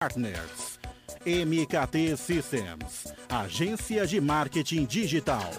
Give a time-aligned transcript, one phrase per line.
[0.00, 0.78] Partners.
[1.26, 5.50] MKT Systems, agência de marketing digital.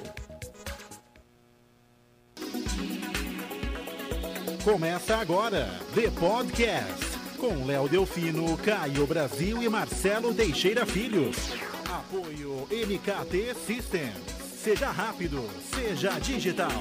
[4.63, 7.05] Começa agora The Podcast
[7.37, 11.31] com Léo Delfino, Caio Brasil e Marcelo Teixeira Filho.
[11.91, 14.23] Apoio MKT Systems.
[14.63, 16.71] Seja rápido, seja digital.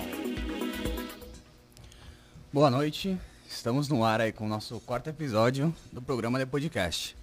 [2.52, 3.18] Boa noite,
[3.48, 7.17] estamos no ar aí com o nosso quarto episódio do programa The Podcast.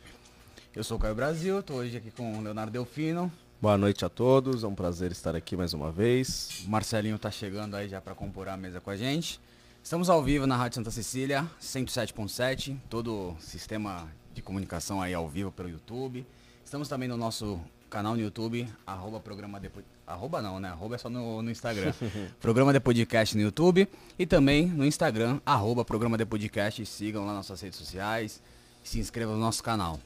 [0.76, 3.32] Eu sou o Caio Brasil, estou hoje aqui com o Leonardo Delfino.
[3.62, 6.66] Boa noite a todos, é um prazer estar aqui mais uma vez.
[6.66, 9.40] O Marcelinho está chegando aí já para compor a mesa com a gente.
[9.82, 15.30] Estamos ao vivo na Rádio Santa Cecília, 107.7, todo o sistema de comunicação aí ao
[15.30, 16.28] vivo pelo YouTube.
[16.66, 17.58] Estamos também no nosso
[17.90, 19.86] canal no YouTube, arroba programa depois.
[20.06, 20.68] Arroba não, né?
[20.68, 21.94] Arroba é só no, no Instagram.
[22.42, 23.88] programa de podcast no YouTube
[24.20, 26.86] e também no Instagram, arroba programa de podcast.
[26.86, 28.42] Sigam lá nossas redes sociais
[28.84, 30.02] e se inscrevam no nosso canal.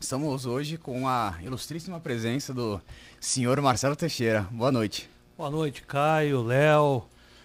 [0.00, 2.80] Estamos hoje com a ilustríssima presença do
[3.20, 4.48] senhor Marcelo Teixeira.
[4.50, 5.10] Boa noite.
[5.36, 7.02] Boa noite, Caio, Léo.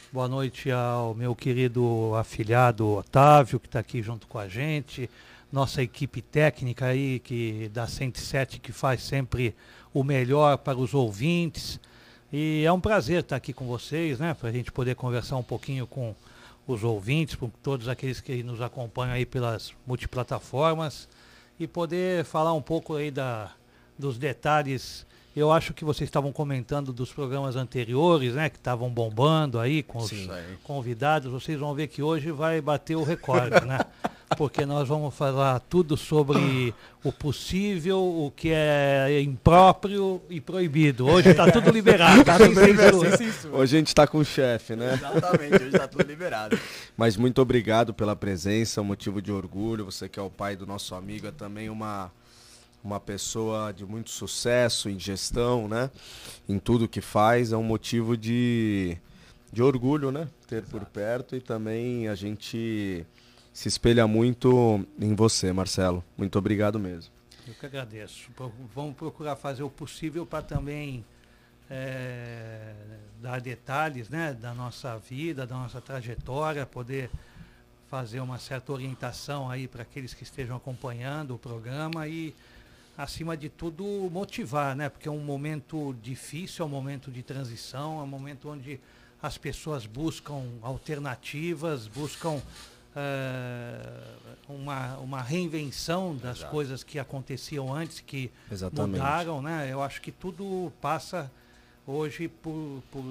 [0.09, 5.09] Boa noite ao meu querido afilhado Otávio, que está aqui junto com a gente.
[5.51, 9.53] Nossa equipe técnica aí, que da 107, que faz sempre
[9.93, 11.77] o melhor para os ouvintes.
[12.31, 14.33] E é um prazer estar aqui com vocês, né?
[14.33, 16.15] Para a gente poder conversar um pouquinho com
[16.65, 21.09] os ouvintes, com todos aqueles que nos acompanham aí pelas multiplataformas
[21.59, 23.51] e poder falar um pouco aí da,
[23.97, 25.05] dos detalhes.
[25.36, 28.50] Eu acho que vocês estavam comentando dos programas anteriores, né?
[28.50, 30.30] Que estavam bombando aí com os Sim,
[30.64, 31.30] convidados.
[31.30, 33.80] Vocês vão ver que hoje vai bater o recorde, né?
[34.38, 41.06] Porque nós vamos falar tudo sobre o possível, o que é impróprio e proibido.
[41.06, 42.23] Hoje está tudo liberado.
[42.23, 43.02] tá tudo liberado.
[43.53, 44.94] Hoje a gente está com o chefe, né?
[44.94, 46.58] Exatamente, hoje está tudo liberado.
[46.97, 49.86] Mas muito obrigado pela presença, um motivo de orgulho.
[49.86, 52.11] Você que é o pai do nosso amigo, é também uma
[52.86, 55.89] uma pessoa de muito sucesso em gestão, né?
[56.47, 58.96] Em tudo que faz, é um motivo de,
[59.51, 60.28] de orgulho, né?
[60.47, 60.69] Ter Exato.
[60.69, 63.03] por perto e também a gente
[63.51, 66.03] se espelha muito em você, Marcelo.
[66.16, 67.12] Muito obrigado mesmo.
[67.47, 68.29] Eu que agradeço.
[68.74, 71.03] Vamos procurar fazer o possível para também
[71.69, 72.74] é,
[73.19, 77.09] dar detalhes né, da nossa vida, da nossa trajetória, poder
[77.88, 82.35] fazer uma certa orientação aí para aqueles que estejam acompanhando o programa e,
[82.97, 84.89] acima de tudo, motivar, né?
[84.89, 88.79] Porque é um momento difícil, é um momento de transição, é um momento onde
[89.22, 92.41] as pessoas buscam alternativas, buscam
[92.95, 96.51] uh, uma, uma reinvenção das Exato.
[96.51, 98.91] coisas que aconteciam antes, que Exatamente.
[98.91, 99.67] mudaram, né?
[99.72, 101.29] Eu acho que tudo passa
[101.85, 103.03] hoje por, por,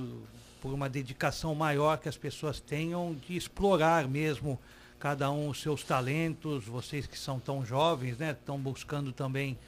[0.62, 4.59] por uma dedicação maior que as pessoas tenham de explorar mesmo
[4.99, 8.31] cada um os seus talentos, vocês que são tão jovens, né?
[8.31, 9.59] Estão buscando também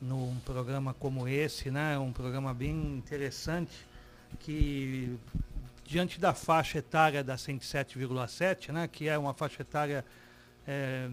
[0.00, 1.98] num programa como esse, né?
[1.98, 3.72] Um programa bem interessante
[4.40, 5.16] que
[5.84, 10.04] diante da faixa etária da 107,7, né, que é uma faixa etária
[10.66, 11.08] é,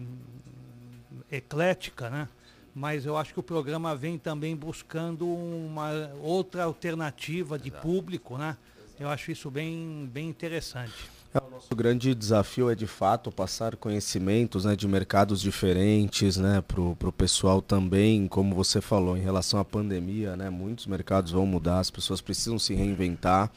[1.30, 2.28] eclética, né?
[2.74, 5.90] mas eu acho que o programa vem também buscando uma
[6.20, 7.86] outra alternativa de Exato.
[7.86, 8.56] público, né?
[8.98, 11.08] Eu acho isso bem, bem interessante.
[11.34, 16.62] É, o nosso grande desafio é de fato passar conhecimentos né, de mercados diferentes né,
[16.62, 21.44] para o pessoal também, como você falou, em relação à pandemia, né, muitos mercados vão
[21.44, 23.50] mudar, as pessoas precisam se reinventar.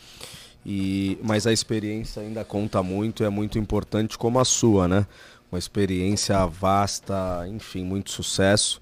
[0.66, 5.08] E, mas a experiência ainda conta muito e é muito importante como a sua, né?
[5.50, 8.82] Uma experiência vasta, enfim, muito sucesso.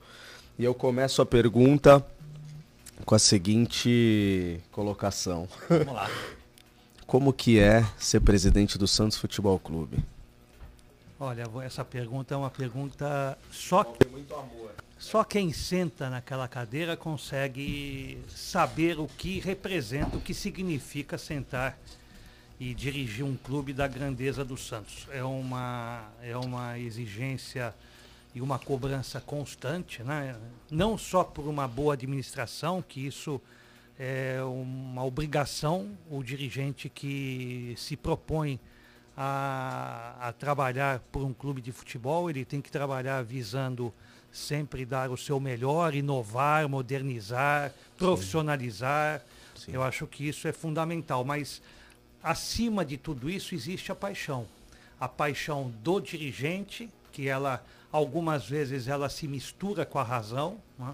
[0.58, 2.04] E eu começo a pergunta
[3.06, 5.48] com a seguinte colocação.
[5.70, 6.10] Vamos lá.
[7.08, 10.04] Como que é ser presidente do Santos Futebol Clube?
[11.20, 13.86] Olha, essa pergunta é uma pergunta só.
[14.98, 21.78] Só quem senta naquela cadeira consegue saber o que representa, o que significa sentar
[22.60, 25.08] e dirigir um clube da grandeza do Santos.
[25.12, 27.74] É uma, é uma exigência
[28.34, 30.36] e uma cobrança constante, né?
[30.70, 33.40] não só por uma boa administração, que isso
[33.98, 38.60] é uma obrigação, o dirigente que se propõe
[39.16, 43.94] a, a trabalhar por um clube de futebol, ele tem que trabalhar visando
[44.32, 49.20] sempre dar o seu melhor, inovar, modernizar, profissionalizar.
[49.56, 49.66] Sim.
[49.66, 49.72] Sim.
[49.74, 51.62] Eu acho que isso é fundamental, mas
[52.22, 54.46] acima de tudo isso existe a paixão.
[55.00, 60.94] A paixão do dirigente, que ela algumas vezes ela se mistura com a razão, né?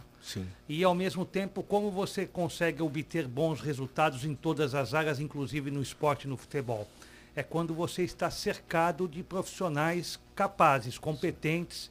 [0.69, 5.71] E ao mesmo tempo como você consegue obter bons resultados em todas as áreas, inclusive
[5.71, 6.88] no esporte e no futebol.
[7.35, 11.89] É quando você está cercado de profissionais capazes, competentes,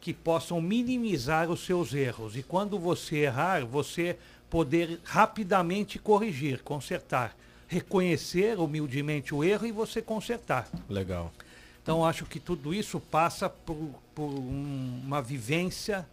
[0.00, 2.36] que possam minimizar os seus erros.
[2.36, 4.16] E quando você errar, você
[4.48, 7.36] poder rapidamente corrigir, consertar.
[7.66, 10.68] Reconhecer humildemente o erro e você consertar.
[10.88, 11.32] Legal.
[11.82, 13.76] Então, acho que tudo isso passa por,
[14.14, 16.06] por um, uma vivência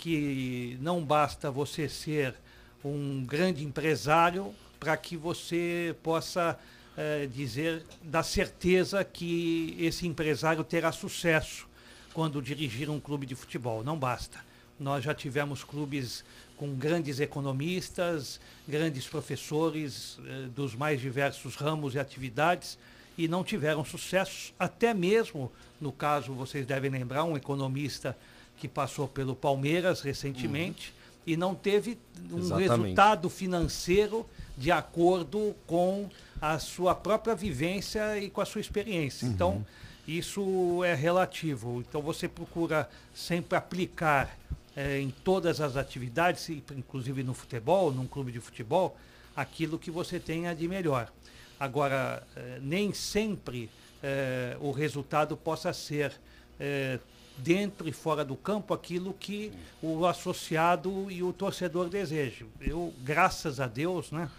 [0.00, 2.34] que não basta você ser
[2.82, 6.58] um grande empresário para que você possa
[6.96, 11.68] eh, dizer da certeza que esse empresário terá sucesso
[12.14, 13.84] quando dirigir um clube de futebol.
[13.84, 14.40] Não basta.
[14.78, 16.24] Nós já tivemos clubes
[16.56, 22.78] com grandes economistas, grandes professores eh, dos mais diversos ramos e atividades
[23.18, 28.16] e não tiveram sucesso, até mesmo, no caso, vocês devem lembrar, um economista
[28.60, 31.22] que passou pelo Palmeiras recentemente uhum.
[31.32, 31.98] e não teve
[32.30, 32.68] um Exatamente.
[32.68, 34.26] resultado financeiro
[34.56, 36.08] de acordo com
[36.40, 39.26] a sua própria vivência e com a sua experiência.
[39.26, 39.32] Uhum.
[39.32, 39.66] Então,
[40.06, 41.82] isso é relativo.
[41.88, 44.38] Então, você procura sempre aplicar
[44.76, 48.96] é, em todas as atividades, inclusive no futebol, num clube de futebol,
[49.34, 51.10] aquilo que você tenha de melhor.
[51.58, 53.68] Agora, eh, nem sempre
[54.02, 56.12] eh, o resultado possa ser
[56.58, 56.98] eh,
[57.36, 62.48] dentro e fora do campo aquilo que o associado e o torcedor desejam.
[62.60, 64.30] Eu, graças a Deus, né,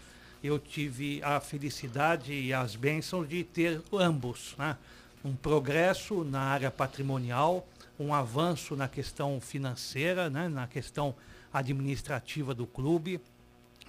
[0.44, 4.78] eu tive a felicidade e as bênçãos de ter ambos, né?
[5.24, 7.68] Um progresso na área patrimonial,
[8.00, 11.14] um avanço na questão financeira, né, na questão
[11.54, 13.22] administrativa do clube.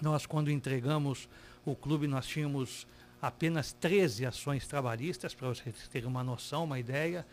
[0.00, 1.28] Nós, quando entregamos
[1.64, 2.86] o clube, nós tínhamos
[3.20, 7.24] apenas 13 ações trabalhistas, para vocês terem uma noção, uma ideia.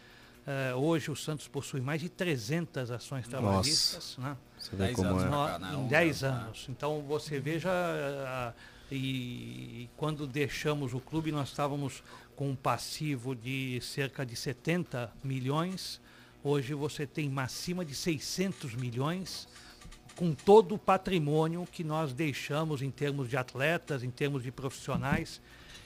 [0.50, 4.18] Uh, hoje o Santos possui mais de 300 ações trabalhistas.
[4.18, 4.36] Né?
[4.58, 5.60] Você vê como é.
[5.60, 5.76] Né?
[5.76, 6.66] em 10 anos.
[6.70, 8.54] Então você veja, uh,
[8.92, 12.04] e quando deixamos o clube, nós estávamos
[12.36, 16.02] com um passivo de cerca de 70 milhões.
[16.44, 19.48] Hoje você tem acima de 600 milhões
[20.16, 25.40] com todo o patrimônio que nós deixamos em termos de atletas, em termos de profissionais.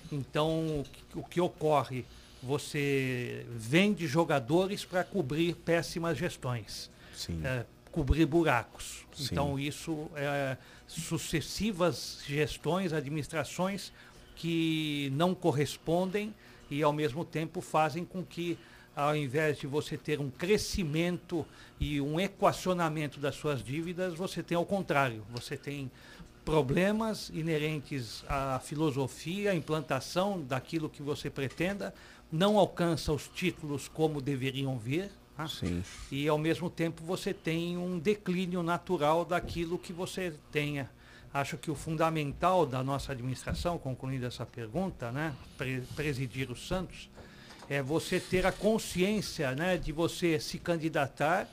[0.09, 2.05] Então, o que ocorre?
[2.43, 6.91] Você vende jogadores para cobrir péssimas gestões,
[7.41, 9.05] é, cobrir buracos.
[9.15, 9.29] Sim.
[9.31, 13.93] Então, isso é sucessivas gestões, administrações
[14.35, 16.33] que não correspondem
[16.69, 18.57] e, ao mesmo tempo, fazem com que,
[18.93, 21.45] ao invés de você ter um crescimento
[21.79, 25.25] e um equacionamento das suas dívidas, você tem ao contrário.
[25.31, 25.89] Você tem
[26.43, 31.93] problemas inerentes à filosofia, à implantação daquilo que você pretenda,
[32.33, 35.11] não alcança os títulos como deveriam vir.
[35.37, 35.47] Tá?
[36.11, 40.89] E ao mesmo tempo você tem um declínio natural daquilo que você tenha.
[41.31, 45.33] Acho que o fundamental da nossa administração, concluindo essa pergunta, né,
[45.95, 47.09] presidir os Santos,
[47.69, 51.47] é você ter a consciência né, de você se candidatar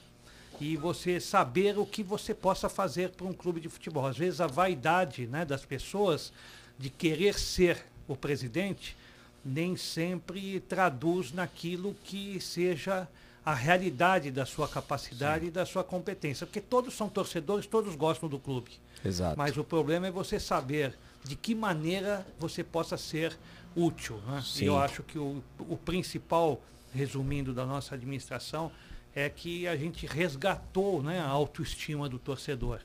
[0.60, 4.06] e você saber o que você possa fazer para um clube de futebol.
[4.06, 6.32] Às vezes a vaidade né, das pessoas
[6.78, 8.96] de querer ser o presidente
[9.44, 13.08] nem sempre traduz naquilo que seja
[13.44, 15.48] a realidade da sua capacidade Sim.
[15.48, 16.46] e da sua competência.
[16.46, 18.72] Porque todos são torcedores, todos gostam do clube.
[19.04, 19.38] Exato.
[19.38, 23.36] Mas o problema é você saber de que maneira você possa ser
[23.74, 24.20] útil.
[24.26, 24.42] Né?
[24.60, 26.62] E eu acho que o, o principal,
[26.92, 28.70] resumindo, da nossa administração
[29.14, 32.80] é que a gente resgatou né, a autoestima do torcedor.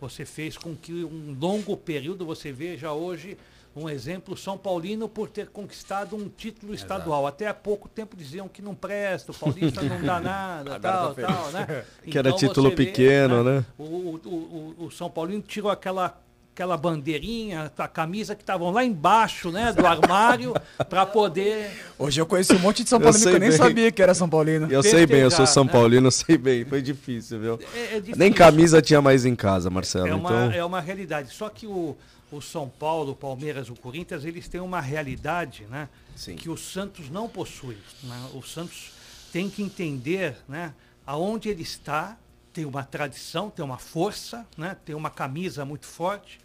[0.00, 3.36] Você fez com que um longo período, você veja hoje
[3.76, 7.22] um exemplo, São Paulino por ter conquistado um título estadual.
[7.22, 7.34] Exato.
[7.34, 11.26] Até há pouco tempo diziam que não presta, o Paulista não dá nada, tal, tá
[11.26, 11.84] tal, né?
[12.02, 13.56] Que era então título pequeno, vê, né?
[13.58, 13.64] né?
[13.76, 16.18] O, o, o, o São Paulino tirou aquela
[16.56, 20.54] aquela bandeirinha, a camisa que estavam lá embaixo, né, do armário,
[20.88, 21.70] para poder.
[21.98, 23.58] Hoje eu conheci um monte de São Paulino que eu nem bem.
[23.58, 24.66] sabia que era São Paulino.
[24.72, 25.72] Eu sei bem, eu sou São né?
[25.72, 26.64] Paulino, eu sei bem.
[26.64, 27.60] Foi difícil, viu?
[27.74, 28.16] É, é difícil.
[28.16, 30.08] Nem camisa tinha mais em casa, Marcelo.
[30.08, 30.52] É uma, então...
[30.52, 31.28] é uma realidade.
[31.30, 31.94] Só que o,
[32.30, 36.36] o São Paulo, o Palmeiras, o Corinthians, eles têm uma realidade, né, Sim.
[36.36, 37.78] que o Santos não possui.
[38.02, 38.30] Né?
[38.34, 38.92] O Santos
[39.32, 40.74] tem que entender, né,
[41.06, 42.16] aonde ele está.
[42.52, 44.74] Tem uma tradição, tem uma força, né?
[44.82, 46.40] tem uma camisa muito forte,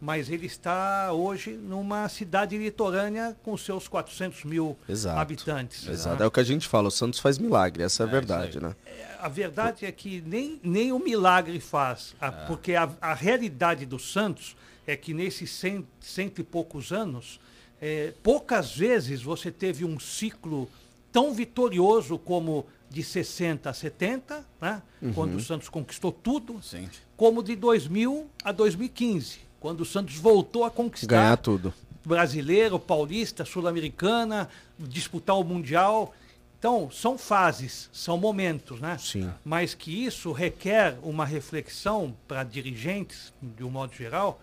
[0.00, 5.20] mas ele está hoje numa cidade litorânea com seus 400 mil Exato.
[5.20, 5.86] habitantes.
[5.86, 6.24] Exato, né?
[6.24, 8.58] é o que a gente fala, o Santos faz milagre, essa é a é verdade,
[8.58, 8.74] né?
[8.86, 12.30] É, a verdade é que nem, nem o milagre faz, a, é.
[12.46, 14.56] porque a, a, realidade do Santos
[14.86, 17.40] é que nesses cento, cento e poucos anos,
[17.80, 20.68] é, poucas vezes você teve um ciclo
[21.12, 24.82] tão vitorioso como de 60 a 70, né?
[25.00, 25.12] Uhum.
[25.12, 26.88] quando o Santos conquistou tudo, Sim.
[27.16, 31.14] como de 2000 a 2015 quando o Santos voltou a conquistar.
[31.14, 31.72] Ganhar tudo.
[32.04, 36.14] Brasileiro, paulista, sul-americana, disputar o Mundial.
[36.58, 38.96] Então, são fases, são momentos, né?
[38.98, 39.30] Sim.
[39.44, 44.40] Mas que isso requer uma reflexão para dirigentes, de um modo geral,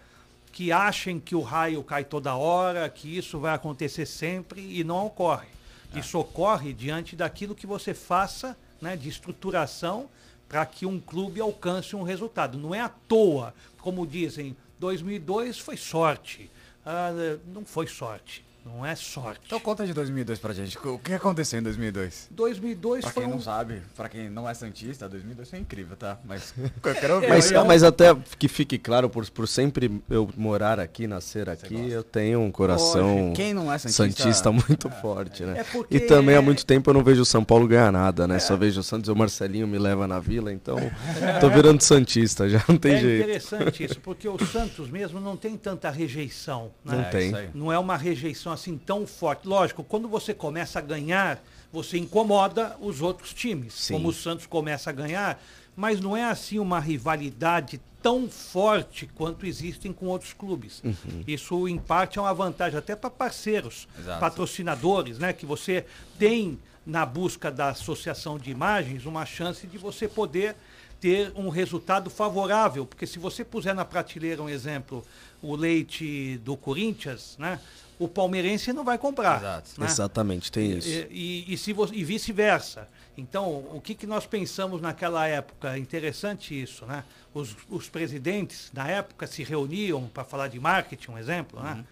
[0.57, 5.05] que achem que o raio cai toda hora, que isso vai acontecer sempre e não
[5.05, 5.45] ocorre.
[5.93, 5.99] É.
[5.99, 10.09] Isso ocorre diante daquilo que você faça né, de estruturação
[10.49, 12.57] para que um clube alcance um resultado.
[12.57, 16.49] Não é à toa, como dizem, 2002 foi sorte.
[16.83, 17.11] Ah,
[17.53, 18.43] não foi sorte.
[18.67, 19.41] Não é sorte.
[19.45, 20.77] Então conta de 2002 pra gente.
[20.77, 22.27] O que aconteceu em 2002?
[22.31, 23.35] 2002 pra foi quem um...
[23.35, 26.19] não sabe, pra quem não é santista, 2002 foi incrível, tá?
[26.25, 27.29] Mas eu quero ver.
[27.29, 32.03] mas, mas até que fique claro, por, por sempre eu morar aqui, nascer aqui, eu
[32.03, 35.59] tenho um coração quem não é santista, santista muito é, forte, né?
[35.59, 35.95] É porque...
[35.95, 38.35] E também há muito tempo eu não vejo o São Paulo ganhar nada, né?
[38.35, 38.39] É.
[38.39, 40.77] Só vejo o Santos e o Marcelinho me leva na vila, então
[41.39, 43.21] tô virando santista, já não tem é jeito.
[43.21, 46.97] É interessante isso, porque o Santos mesmo não tem tanta rejeição, né?
[46.97, 47.49] Não tem.
[47.53, 52.75] Não é uma rejeição assim tão forte Lógico, quando você começa a ganhar, você incomoda
[52.79, 53.73] os outros times.
[53.73, 53.93] Sim.
[53.93, 55.41] Como o Santos começa a ganhar,
[55.75, 60.81] mas não é assim uma rivalidade tão forte quanto existem com outros clubes.
[60.83, 61.23] Uhum.
[61.27, 64.19] Isso, em parte, é uma vantagem até para parceiros, Exato.
[64.19, 65.33] patrocinadores, né?
[65.33, 65.85] Que você
[66.17, 70.55] tem na busca da associação de imagens uma chance de você poder
[70.99, 75.05] ter um resultado favorável, porque se você puser na prateleira um exemplo,
[75.41, 77.59] o leite do Corinthians, né?
[77.99, 79.39] O palmeirense não vai comprar.
[79.39, 79.81] Exato.
[79.81, 79.87] Né?
[79.87, 80.87] Exatamente, tem isso.
[80.87, 82.87] E, e, e, se e vice-versa.
[83.17, 85.77] Então, o que, que nós pensamos naquela época?
[85.77, 87.03] Interessante isso, né?
[87.33, 91.71] Os, os presidentes, na época, se reuniam para falar de marketing, um exemplo, né?
[91.71, 91.77] uhum.
[91.77, 91.85] né?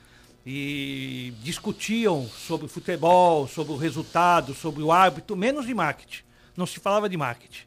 [0.48, 6.22] E discutiam sobre o futebol, sobre o resultado, sobre o árbitro, menos de marketing.
[6.56, 7.66] Não se falava de marketing.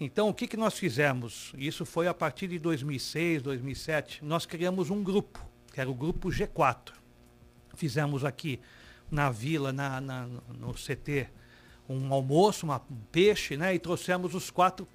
[0.00, 1.52] Então, o que, que nós fizemos?
[1.58, 4.24] Isso foi a partir de 2006, 2007.
[4.24, 6.99] Nós criamos um grupo, que era o grupo G4
[7.80, 8.60] fizemos aqui
[9.10, 11.28] na vila, na, na no CT,
[11.88, 13.74] um almoço, uma, um peixe, né?
[13.74, 14.86] E trouxemos os quatro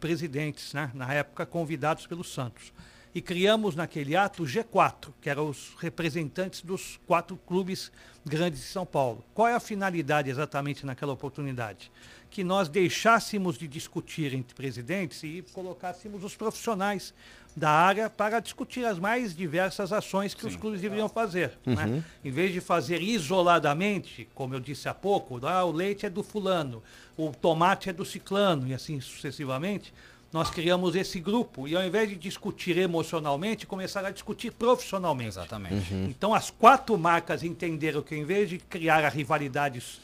[0.00, 0.90] presidentes, né?
[0.92, 2.72] Na época, convidados pelo Santos.
[3.14, 7.92] E criamos naquele ato o G4, que eram os representantes dos quatro clubes
[8.24, 9.22] grandes de São Paulo.
[9.34, 11.92] Qual é a finalidade exatamente naquela oportunidade?
[12.30, 17.12] Que nós deixássemos de discutir entre presidentes e colocássemos os profissionais
[17.54, 20.48] da área para discutir as mais diversas ações que Sim.
[20.48, 21.52] os clubes deveriam fazer.
[21.66, 21.84] Né?
[21.84, 21.96] Uhum.
[21.96, 22.04] Né?
[22.24, 26.22] Em vez de fazer isoladamente, como eu disse há pouco, ah, o leite é do
[26.22, 26.82] fulano,
[27.16, 29.92] o tomate é do ciclano e assim sucessivamente,
[30.32, 35.30] nós criamos esse grupo e ao invés de discutir emocionalmente, começaram a discutir profissionalmente.
[35.30, 35.92] Exatamente.
[35.92, 36.06] Uhum.
[36.06, 40.00] Então as quatro marcas entenderam que em vez de criar a rivalidades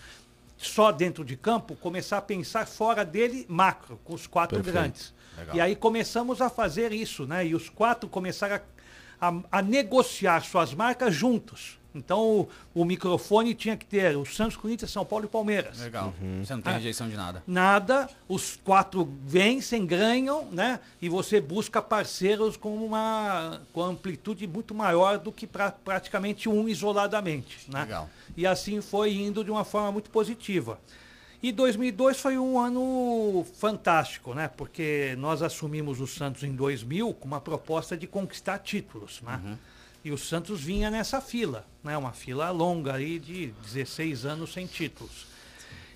[0.59, 4.75] só dentro de campo, começar a pensar fora dele macro, com os quatro Perfeito.
[4.75, 5.15] grandes.
[5.39, 5.57] Legal.
[5.57, 7.47] E aí começamos a fazer isso, né?
[7.47, 8.61] E os quatro começaram
[9.21, 11.79] a, a, a negociar suas marcas juntos.
[11.99, 15.79] Então o, o, microfone tinha que ter o Santos, Corinthians, São Paulo e Palmeiras.
[15.81, 16.15] Legal.
[16.21, 16.45] Uhum.
[16.45, 17.43] Você não tem ah, rejeição de nada.
[17.47, 18.09] Nada.
[18.29, 20.81] Os quatro vencem, ganham, né?
[21.01, 26.69] E você busca parceiros com uma com amplitude muito maior do que pra, praticamente um
[26.69, 27.71] isoladamente.
[27.71, 27.81] Né?
[27.81, 28.09] Legal.
[28.37, 30.79] E assim foi indo de uma forma muito positiva.
[31.41, 34.49] E 2002 foi um ano fantástico, né?
[34.49, 39.41] Porque nós assumimos o Santos em 2000 com uma proposta de conquistar títulos, né?
[39.45, 39.59] Uhum.
[40.09, 41.95] E o Santos vinha nessa fila, né?
[41.95, 45.27] Uma fila longa aí de 16 anos sem títulos.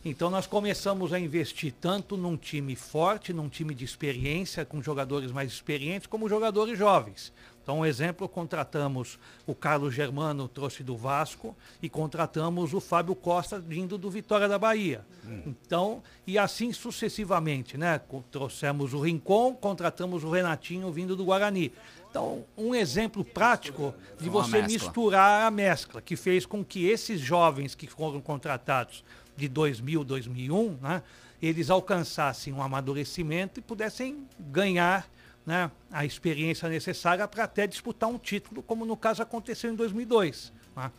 [0.04, 5.32] Então nós começamos a investir tanto num time forte, num time de experiência, com jogadores
[5.32, 7.32] mais experientes, como jogadores jovens.
[7.62, 13.60] Então, um exemplo, contratamos o Carlos Germano, trouxe do Vasco, e contratamos o Fábio Costa,
[13.60, 15.04] vindo do Vitória da Bahia.
[15.24, 15.42] Hum.
[15.46, 18.00] Então, e assim sucessivamente, né?
[18.32, 21.72] Trouxemos o Rincon, contratamos o Renatinho, vindo do Guarani.
[22.10, 27.76] Então, um exemplo prático de você misturar a mescla, que fez com que esses jovens
[27.76, 29.04] que foram contratados
[29.36, 31.02] de 2000, 2001, né?
[31.40, 35.08] Eles alcançassem um amadurecimento e pudessem ganhar
[35.44, 40.52] né, a experiência necessária para até disputar um título, como no caso aconteceu em 2002.
[40.76, 40.90] Né?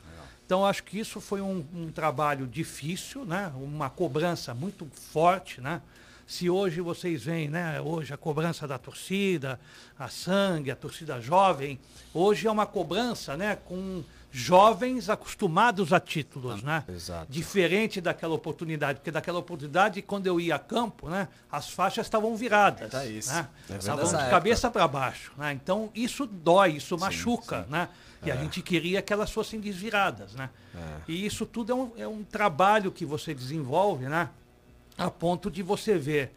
[0.45, 3.51] Então, acho que isso foi um, um, trabalho difícil, né?
[3.55, 5.61] uma cobrança muito forte.
[5.61, 5.81] Né?
[6.27, 9.59] Se hoje vocês veem, né, hoje a cobrança da torcida,
[9.97, 11.79] a sangue, a torcida jovem,
[12.13, 14.03] hoje é uma cobrança né, com
[14.35, 16.83] jovens acostumados a títulos, né?
[16.89, 17.31] Exato.
[17.31, 22.35] Diferente daquela oportunidade, porque daquela oportunidade, quando eu ia a campo, né, as faixas estavam
[22.35, 23.31] viradas, tá isso.
[23.31, 23.47] né?
[23.69, 25.53] É estavam de cabeça para baixo, né?
[25.53, 27.71] Então isso dói, isso sim, machuca, sim.
[27.71, 27.89] né?
[28.25, 28.33] E é.
[28.33, 30.49] a gente queria que elas fossem desviradas, né?
[30.73, 30.79] É.
[31.07, 34.29] E isso tudo é um, é um trabalho que você desenvolve, né?
[34.97, 36.33] A ponto de você ver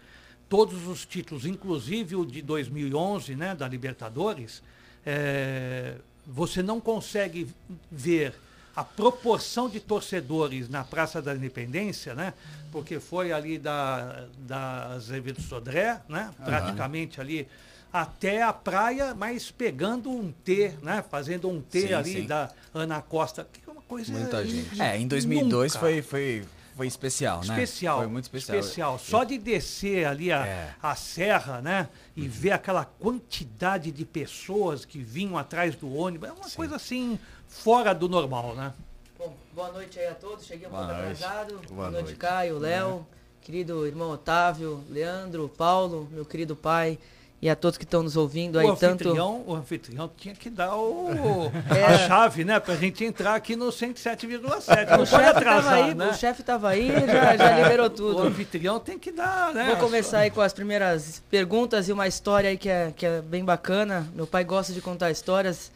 [0.51, 4.63] todos os títulos, inclusive o de 2011, né, da Libertadores,
[5.05, 7.49] é, você não consegue
[7.91, 8.35] ver
[8.75, 12.35] a proporção de torcedores na Praça da Independência, né?
[12.71, 16.31] Porque foi ali da, da Azevedo Sodré, né?
[16.45, 17.49] Praticamente ali
[17.91, 21.03] até a praia, mas pegando um T, né?
[21.11, 22.27] Fazendo um T Sim, ali sim.
[22.27, 24.81] da Ana Costa, que é uma coisa Muita gente.
[24.83, 25.81] É, em 2002 Nunca.
[25.81, 26.45] foi, foi,
[26.77, 27.55] foi especial, né?
[27.63, 27.99] Especial.
[27.99, 28.99] Foi muito especial.
[28.99, 30.75] Só de descer ali a, É.
[30.83, 31.89] a serra, né?
[32.15, 32.29] E Uhum.
[32.29, 36.29] ver aquela quantidade de pessoas que vinham atrás do ônibus.
[36.29, 37.19] É uma coisa assim,
[37.49, 38.75] fora do normal, né?
[39.19, 40.45] Bom, boa noite aí a todos.
[40.45, 41.25] Cheguei um Boa pouco noite.
[41.25, 41.55] atrasado.
[41.55, 42.19] Boa Boa noite, noite.
[42.19, 43.07] Caio, Léo,
[43.41, 46.99] querido irmão Otávio, Leandro, Paulo, meu querido pai
[47.41, 49.05] e a todos que estão nos ouvindo aí o tanto.
[49.05, 51.85] anfitrião, o anfitrião tinha que dar o, É.
[51.85, 52.59] a chave, né?
[52.59, 54.97] Pra gente entrar aqui no 107,7.
[54.97, 56.09] Não O chefe tava aí, né?
[56.11, 58.23] o chefe tava aí, já, já liberou O tudo.
[58.23, 59.67] anfitrião tem que dar, né?
[59.67, 63.21] Vou começar aí com as primeiras perguntas e uma história aí que é, que é
[63.21, 64.07] bem bacana.
[64.15, 65.71] Meu pai gosta de contar histórias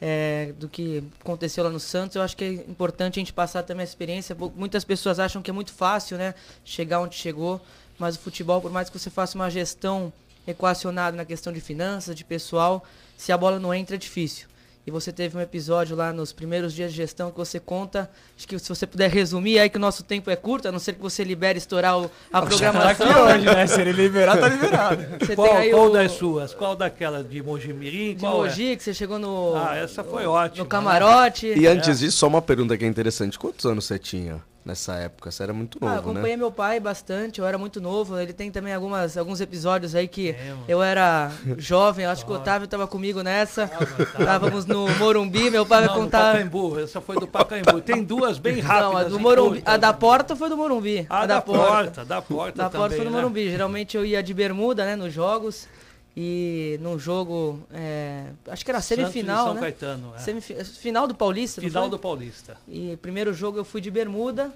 [0.00, 2.16] é, do que aconteceu lá no Santos.
[2.16, 4.34] Eu acho que é importante a gente passar também a experiência.
[4.34, 6.34] Mu- Muitas pessoas acham que é muito fácil, né?
[6.64, 7.60] Chegar onde chegou,
[7.98, 10.10] mas o futebol, por mais que você faça uma gestão
[10.46, 12.84] equacionada na questão de finanças, de pessoal,
[13.16, 14.46] se a bola não entra é difícil.
[14.84, 18.10] E você teve um episódio lá nos primeiros dias de gestão que você conta.
[18.36, 20.80] Acho que se você puder resumir aí que o nosso tempo é curto, a não
[20.80, 23.06] ser que você libere estourar o- a programação.
[23.26, 23.64] hoje, né?
[23.68, 25.06] Se ele liberar, tá liberado.
[25.24, 26.52] Você Qual, tem aí qual o das suas?
[26.52, 28.14] Qual daquela de Mojimirim?
[28.16, 28.48] de Qual é?
[28.48, 30.64] Mogi, que você chegou no, Ah, essa foi ótima.
[30.64, 31.46] no camarote.
[31.46, 33.38] E antes disso, só uma pergunta que é interessante.
[33.38, 35.30] Quantos anos você tinha nessa época?
[35.30, 36.36] Você era muito Ah, eu novo, acompanhei né?
[36.36, 38.18] meu pai bastante, eu era muito novo.
[38.18, 42.34] Ele tem também algumas, alguns episódios aí que É, eu era jovem, acho que o
[42.34, 43.70] Otávio estava comigo nessa.
[44.18, 46.32] Estávamos no Morumbi, meu pai vai Não, do contar.
[46.32, 47.80] Pacaembu, essa foi do Pacaembu.
[47.80, 48.90] Tem duas bem rápidas.
[48.92, 49.56] Não, a do e Morumbi.
[49.56, 51.06] curtas, A da porta foi do Morumbi.
[51.10, 53.16] A da porta, da porta Da porta também, foi no né?
[53.16, 53.50] Morumbi.
[53.50, 55.68] Geralmente eu ia de bermuda, né, nos jogos.
[56.16, 59.60] E num jogo, é, acho que era Santos semifinal, São né?
[59.60, 60.18] Caetano, é.
[60.18, 62.56] Semifi- final do Paulista, Final do Paulista.
[62.68, 64.52] E primeiro jogo eu fui de bermuda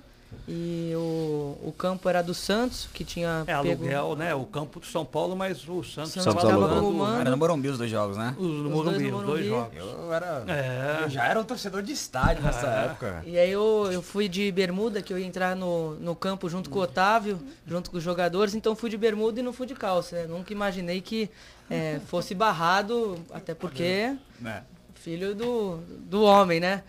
[0.48, 3.68] e o, o campo era do Santos, que tinha É pego...
[3.84, 4.34] aluguel, né?
[4.34, 7.20] O campo de São Paulo, mas o Santos Santos estava tava alugando.
[7.20, 8.34] Era no Morumbi os dois jogos, né?
[8.38, 9.76] os no Os dois Morumbi, os dois jogos.
[9.76, 10.44] Eu era.
[10.46, 11.04] É.
[11.04, 12.84] Eu já era um torcedor de estádio nessa É.
[12.86, 13.22] época.
[13.26, 16.70] E aí eu, eu fui de bermuda, que eu ia entrar no, no campo junto
[16.70, 19.74] com o Otávio, junto com os jogadores, então fui de bermuda e não fui de
[19.74, 20.16] calça.
[20.16, 20.26] né?
[20.26, 21.30] Nunca imaginei que
[21.70, 24.62] é, fosse barrado, até porque Né?
[24.94, 26.82] filho do, do homem, né?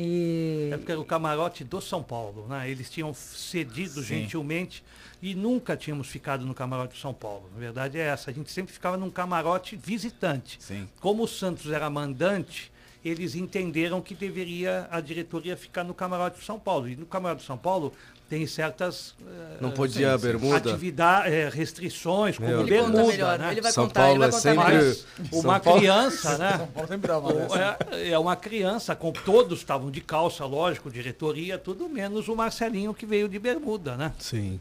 [0.00, 2.70] E É porque era o camarote do São Paulo, né?
[2.70, 4.20] Eles tinham cedido Sim.
[4.20, 4.84] gentilmente
[5.20, 7.50] e nunca tínhamos ficado no camarote do São Paulo.
[7.56, 10.56] A verdade é essa, a gente sempre ficava num camarote visitante.
[10.60, 10.88] Sim.
[11.00, 12.70] Como o Santos era mandante,
[13.04, 16.88] eles entenderam que deveria a diretoria ficar no camarote do São Paulo.
[16.88, 17.92] E no camarote do São Paulo
[18.28, 20.56] tem certas eh, Não podia sim, bermuda?
[20.56, 23.52] atividade, eh, restrições, como Meu bermuda, melhor, né?
[23.52, 26.58] ele vai São contar, Paulo ele vai é contar sempre- São uma Paulo- criança, né?
[26.88, 27.78] São Paulo O- dessa.
[27.92, 32.92] É, é uma criança, com todos estavam de calça, lógico, diretoria, tudo menos o Marcelinho
[32.92, 34.12] que veio de bermuda, né?
[34.18, 34.60] Sim.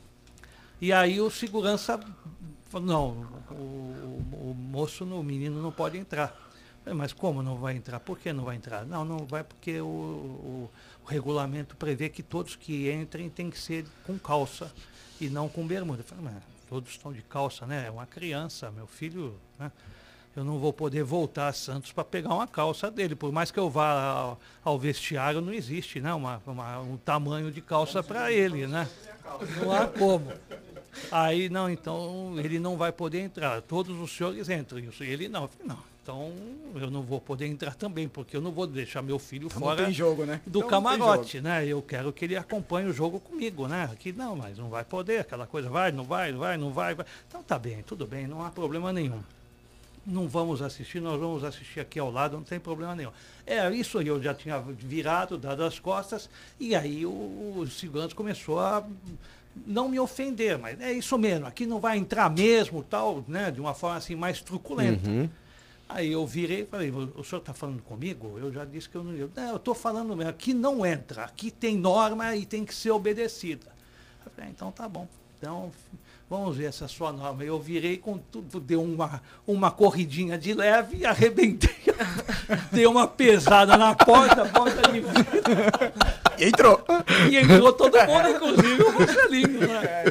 [0.80, 2.00] E aí o segurança
[2.69, 4.21] falou, não, o,
[4.52, 6.46] o moço, no- o menino não pode entrar.
[6.88, 8.00] Falei, Mas como não vai entrar?
[8.00, 8.86] Por que não vai entrar?
[8.86, 10.69] Não, não vai porque o, o-
[11.04, 14.71] o regulamento prevê que todos que entrem têm que ser com calça
[15.19, 16.00] e não com bermuda.
[16.00, 16.36] Eu falei, mas
[16.69, 17.88] todos estão de calça, né?
[17.88, 19.69] É uma criança, meu filho, né?
[20.34, 23.15] Eu não vou poder voltar a Santos para pegar uma calça dele.
[23.15, 26.13] Por mais que eu vá ao, ao vestiário, não existe né?
[26.13, 28.88] uma, uma- um tamanho de calça para ele, né?
[29.60, 30.32] Não há como.
[31.12, 33.62] Aí, não, então ele não vai poder entrar.
[33.62, 34.80] Todos os senhores entram.
[34.80, 35.41] E ele não.
[35.43, 36.32] Eu falei, não, então
[36.76, 39.91] eu não vou poder entrar também, porque eu não vou deixar meu filho Então fora
[39.91, 40.39] jogo, né?
[40.48, 41.67] do Então camarote, né?
[41.67, 43.89] Eu quero que ele acompanhe o jogo comigo, né?
[43.91, 46.96] Aqui não, mas não vai poder, aquela coisa, vai, não vai, não vai, não vai.
[46.96, 47.06] vai.
[47.28, 49.22] Então tá bem, tudo bem, não há problema nenhum.
[50.06, 53.12] Não vamos assistir, nós vamos assistir aqui ao lado, não tem problema nenhum.
[53.46, 58.15] É isso aí, eu já tinha virado, dado as costas, e aí o, o segurança
[58.15, 58.86] começou a
[59.65, 63.52] não me ofender, mas é isso mesmo, aqui não vai entrar mesmo, tal, né?
[63.52, 65.10] De uma forma assim mais truculenta.
[65.10, 65.30] Uhum.
[65.89, 68.38] Aí eu virei e falei, o senhor está falando comigo?
[68.38, 69.30] Eu já disse que eu não ia.
[69.34, 72.91] Não, eu estou falando mesmo, aqui não entra, aqui tem norma e tem que ser
[72.91, 73.67] obedecida.
[74.26, 75.08] Eu falei, ah, então tá bom.
[75.38, 75.71] Então,
[76.30, 77.43] vamos ver essa sua norma.
[77.43, 81.76] Eu virei com tudo, dei uma, uma corridinha de leve e arrebentei.
[82.71, 85.26] Dei uma pesada na porta, a porta de vidro,
[86.38, 86.84] E entrou.
[87.30, 89.60] e entrou todo mundo, inclusive o Marcelinho.
[89.60, 90.10] Né?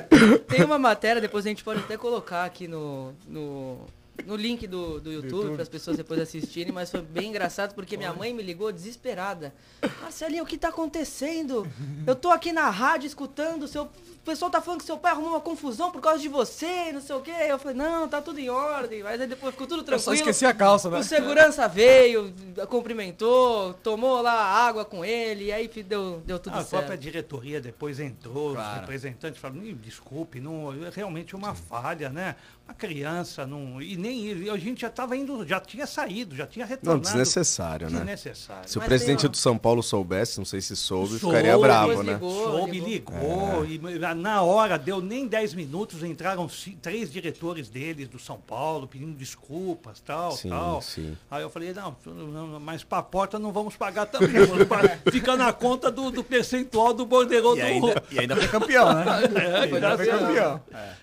[0.49, 3.87] Tem uma matéria, depois a gente pode até colocar aqui no, no,
[4.25, 7.97] no link do, do YouTube para as pessoas depois assistirem, mas foi bem engraçado porque
[7.97, 9.55] minha mãe me ligou desesperada.
[10.01, 11.67] Marcelinho, o que tá acontecendo?
[12.07, 13.89] Eu tô aqui na rádio escutando, seu
[14.27, 17.01] o pessoal tá falando que seu pai arrumou uma confusão por causa de você, não
[17.01, 17.31] sei o quê.
[17.49, 19.01] Eu falei, não, tá tudo em ordem.
[19.01, 20.01] Mas aí depois ficou tudo tranquilo.
[20.01, 20.99] Eu só esqueci a calça, né?
[20.99, 22.35] O segurança veio,
[22.69, 26.75] cumprimentou, tomou lá água com ele, e aí deu, deu tudo a certo.
[26.75, 28.75] A própria diretoria depois entrou, Claro.
[28.75, 32.35] os representantes falaram, "Ih, desculpe, não, é realmente uma falha, né?
[32.69, 36.49] Uma criança, não, e nem ele, a gente já estava indo, já tinha saído, já
[36.49, 37.01] tinha Não, retornado.
[37.05, 37.99] desnecessário, né?
[37.99, 38.69] Desnecessário.
[38.69, 41.57] Se o Mas presidente tem do São Paulo soubesse, não sei se soube, Soube, ficaria
[41.57, 42.15] bravo, né?
[42.15, 42.51] ligou.
[42.51, 43.79] Soube, ligou, e
[44.17, 46.49] na hora, deu nem 10 minutos, entraram
[46.83, 50.83] três diretores deles do São Paulo, pedindo desculpas, tal, Sim, tal.
[50.83, 51.17] sim.
[51.31, 54.29] Aí eu falei, não, não, não, mas pra porta não vamos pagar também,
[55.13, 58.93] fica na conta do, do percentual do borderô E do ainda, e ainda foi campeão,
[58.93, 59.05] né?
[59.37, 60.21] É, Foi graças a Deus.
[60.29, 60.61] campeão.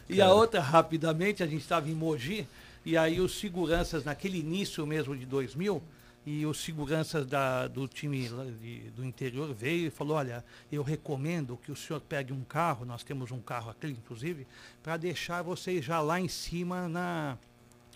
[0.09, 2.47] E a outra, rapidamente, a gente estava em Mogi,
[2.85, 5.81] e aí os seguranças, naquele início mesmo de 2000,
[6.25, 8.29] e os seguranças da, do time
[8.61, 12.85] de- do interior veio e falou, olha, eu recomendo que o senhor pegue um carro,
[12.85, 14.47] nós temos um carro aqui, inclusive,
[14.81, 17.37] para deixar vocês já lá em cima na...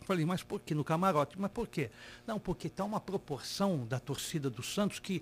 [0.08, 1.36] Falei, mas por que no camarote?
[1.38, 1.90] Mas por quê?
[2.26, 5.22] Não, porque está uma proporção da torcida do Santos que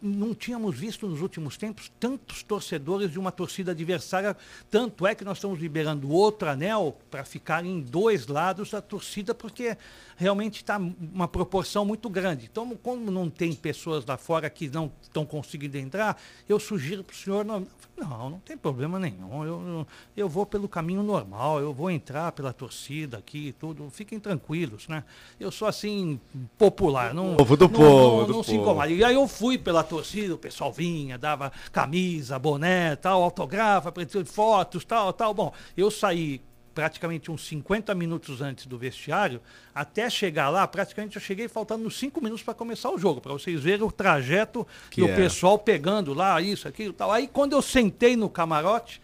[0.00, 4.36] não tínhamos visto nos últimos tempos tantos torcedores de uma torcida adversária.
[4.70, 9.34] Tanto é que nós estamos liberando outro anel para ficar em dois lados da torcida,
[9.34, 9.76] porque
[10.20, 12.46] realmente está uma proporção muito grande.
[12.50, 17.14] Então, como não tem pessoas lá fora que não estão conseguindo entrar, eu sugiro para
[17.14, 17.42] o senhor.
[17.42, 19.44] Não, não, não tem problema nenhum.
[19.44, 23.88] Eu, eu vou pelo caminho normal, eu vou entrar pela torcida aqui e tudo.
[23.90, 25.04] Fiquem tranquilos, né?
[25.38, 26.20] Eu sou assim,
[26.58, 27.14] popular.
[27.14, 28.62] Não, Povo do não, povo, não, não se povo.
[28.62, 28.90] incomoda.
[28.90, 33.90] E aí eu fui pela torcida, o pessoal vinha, dava camisa, boné, tal, autógrafa,
[34.26, 35.32] fotos, tal, tal.
[35.32, 36.42] Bom, eu saí
[36.74, 39.40] praticamente uns 50 minutos antes do vestiário,
[39.74, 43.32] até chegar lá, praticamente eu cheguei faltando uns 5 minutos para começar o jogo, para
[43.32, 45.16] vocês verem o trajeto Que do é.
[45.16, 47.10] pessoal pegando lá, isso, aquilo, tal.
[47.10, 49.00] Aí quando eu sentei no camarote,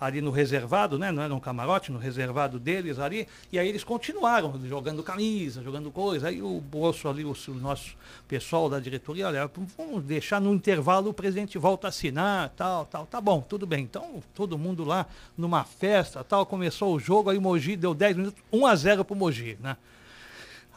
[0.00, 1.10] ali no reservado, né?
[1.10, 5.90] Não era um camarote, no reservado deles ali, e aí eles continuaram jogando camisa, jogando
[5.90, 6.28] coisa.
[6.28, 11.10] Aí o bolso ali, o, o nosso pessoal da diretoria, olha, vamos deixar no intervalo
[11.10, 13.06] o presidente volta a assinar, tal, tal.
[13.06, 13.84] Tá bom, tudo bem.
[13.84, 15.06] Então, todo mundo lá
[15.36, 19.04] numa festa, tal, começou o jogo, aí o Mogi deu 10 minutos, 1 a 0
[19.04, 19.76] pro Mogi, né?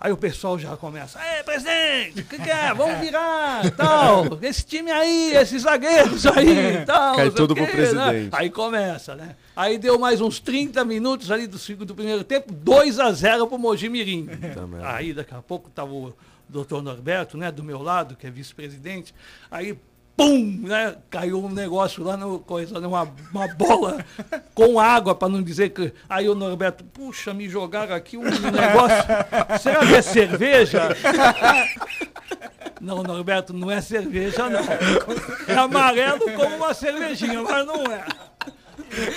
[0.03, 2.73] Aí o pessoal já começa, Ei, presidente, o que, que é?
[2.73, 7.17] Vamos virar, tal, esse time aí, esses zagueiros aí, tal.
[7.17, 8.23] Cai tudo o pro quê, presidente.
[8.23, 8.29] Né?
[8.31, 9.35] Aí começa, né?
[9.55, 13.59] Aí deu mais uns 30 minutos ali do, do primeiro tempo, 2 a 0 pro
[13.59, 14.27] Mogi Mirim.
[14.83, 16.11] Aí daqui a pouco tava o
[16.49, 19.13] doutor Norberto, né, do meu lado, que é vice-presidente,
[19.51, 19.77] aí
[20.21, 24.05] pum, né, caiu um negócio lá no coisa, numa uma bola
[24.53, 29.03] com água, para não dizer que aí o Norberto, puxa, me jogaram aqui um negócio,
[29.60, 30.95] será que é cerveja?
[32.79, 34.62] Não, Norberto, não é cerveja, não.
[35.47, 38.03] É amarelo como uma cervejinha, mas não é.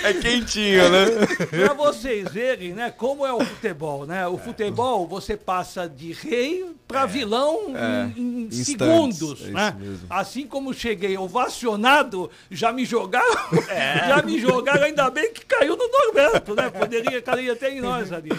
[0.03, 1.05] É quentinho, né?
[1.49, 4.27] Pra vocês verem, né, como é o futebol, né?
[4.27, 8.11] O futebol, você passa de rei para vilão É.
[8.19, 9.75] em, em segundos, é né?
[9.79, 10.07] mesmo.
[10.09, 14.07] Assim como cheguei ovacionado, já me jogaram, É.
[14.09, 16.69] já me jogaram, ainda bem que caiu no Norberto, né?
[16.69, 18.31] Poderia cair até em nós ali.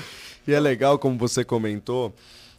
[0.46, 2.14] E é legal, como você comentou,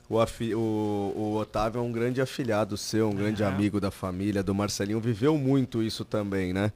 [0.10, 4.42] o, afi- o- o Otávio é um grande afilhado seu, um grande amigo da família,
[4.44, 6.72] do Marcelinho, viveu muito isso também, né?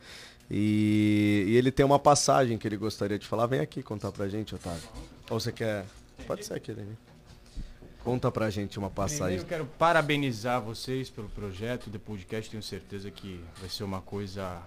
[0.54, 3.46] E, e ele tem uma passagem que ele gostaria de falar.
[3.46, 4.84] Vem aqui contar pra gente, Otávio.
[5.30, 5.86] Ou você quer.
[6.28, 6.98] Pode ser aquele ali.
[8.04, 9.38] Conta pra gente uma passagem.
[9.38, 12.50] Primeiro, eu quero parabenizar vocês pelo projeto do podcast.
[12.50, 14.62] Tenho certeza que vai ser uma coisa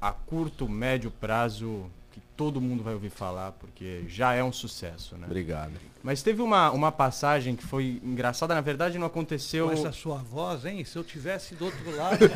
[0.00, 5.16] a curto, médio prazo que todo mundo vai ouvir falar, porque já é um sucesso,
[5.18, 5.26] né?
[5.26, 5.72] Obrigado.
[6.04, 9.68] Mas teve uma, uma passagem que foi engraçada, na verdade não aconteceu.
[9.68, 10.84] Com essa sua voz, hein?
[10.84, 12.18] Se eu tivesse do outro lado,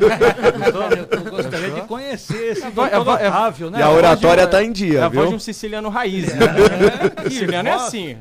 [1.11, 3.77] eu gostaria de conhecer esse vo- doutor a vo- é- Otávio, né?
[3.77, 5.35] E a oratória tá em dia, É a voz de viu?
[5.35, 6.45] um siciliano raiz, né?
[7.29, 7.83] Siciliano é voz.
[7.83, 8.17] assim.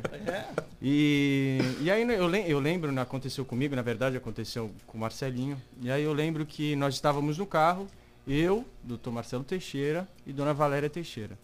[0.82, 4.98] E, e aí né, eu, lem- eu lembro, né, aconteceu comigo, na verdade aconteceu com
[4.98, 5.60] o Marcelinho.
[5.80, 7.86] E aí eu lembro que nós estávamos no carro,
[8.26, 11.38] eu, doutor Marcelo Teixeira e dona Valéria Teixeira.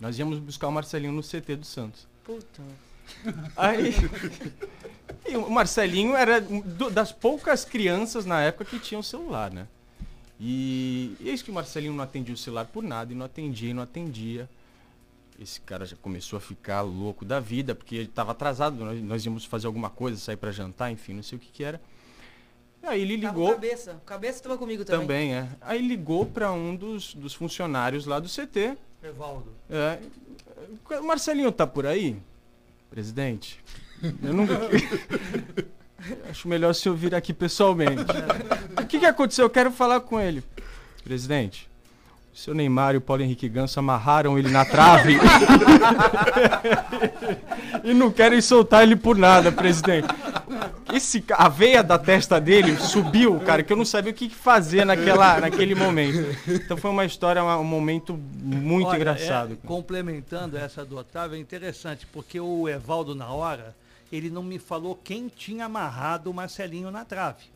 [0.00, 2.06] Nós íamos buscar o Marcelinho no CT do Santos.
[2.24, 2.62] Puta.
[3.56, 3.94] Aí.
[5.26, 9.66] E o Marcelinho era do- das poucas crianças na época que tinham celular, né?
[10.40, 13.70] E, e eis que o Marcelinho não atendia o celular por nada, e não atendia,
[13.70, 14.48] e não atendia.
[15.40, 19.24] Esse cara já começou a ficar louco da vida, porque ele estava atrasado, nós, nós
[19.24, 21.80] íamos fazer alguma coisa, sair para jantar, enfim, não sei o que que era.
[22.82, 23.52] E aí ele Tava ligou.
[23.52, 23.92] cabeça.
[23.94, 25.00] O cabeça tava comigo também.
[25.00, 25.48] Também, é.
[25.60, 28.76] Aí ligou para um dos, dos funcionários lá do CT.
[29.02, 29.52] Evaldo.
[29.68, 29.98] É,
[30.98, 32.16] o Marcelinho tá por aí?
[32.90, 33.62] Presidente?
[34.22, 34.54] Eu nunca.
[36.30, 38.04] Acho melhor se eu vir aqui pessoalmente.
[38.80, 39.44] O que, que aconteceu?
[39.44, 40.42] Eu quero falar com ele.
[41.04, 41.68] Presidente,
[42.38, 45.18] seu Neymar e o Paulo Henrique Ganso amarraram ele na trave.
[47.82, 50.06] e não querem soltar ele por nada, presidente.
[50.92, 54.84] Esse, a veia da testa dele subiu, cara, que eu não sabia o que fazer
[54.84, 56.38] naquela, naquele momento.
[56.46, 59.54] Então foi uma história, um momento muito Olha, engraçado.
[59.54, 63.74] é, complementando essa do Otávio, é interessante, porque o Evaldo, na hora,
[64.12, 67.46] ele não me falou quem tinha amarrado o Marcelinho na trave.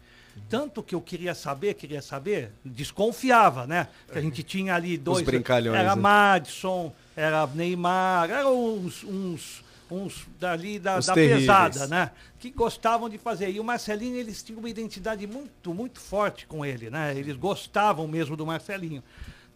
[0.48, 3.88] Tanto que eu queria saber, queria saber, desconfiava, né?
[4.10, 5.24] Que a gente tinha ali dois.
[5.24, 6.02] brincalhões, Era né?
[6.02, 12.10] Madison, era Neymar, eram uns, uns, uns dali da, Os da pesada, né?
[12.38, 13.50] Que gostavam de fazer.
[13.50, 17.14] E o Marcelinho, eles tinham uma identidade muito, muito forte com ele, né?
[17.16, 19.02] Eles gostavam mesmo do Marcelinho.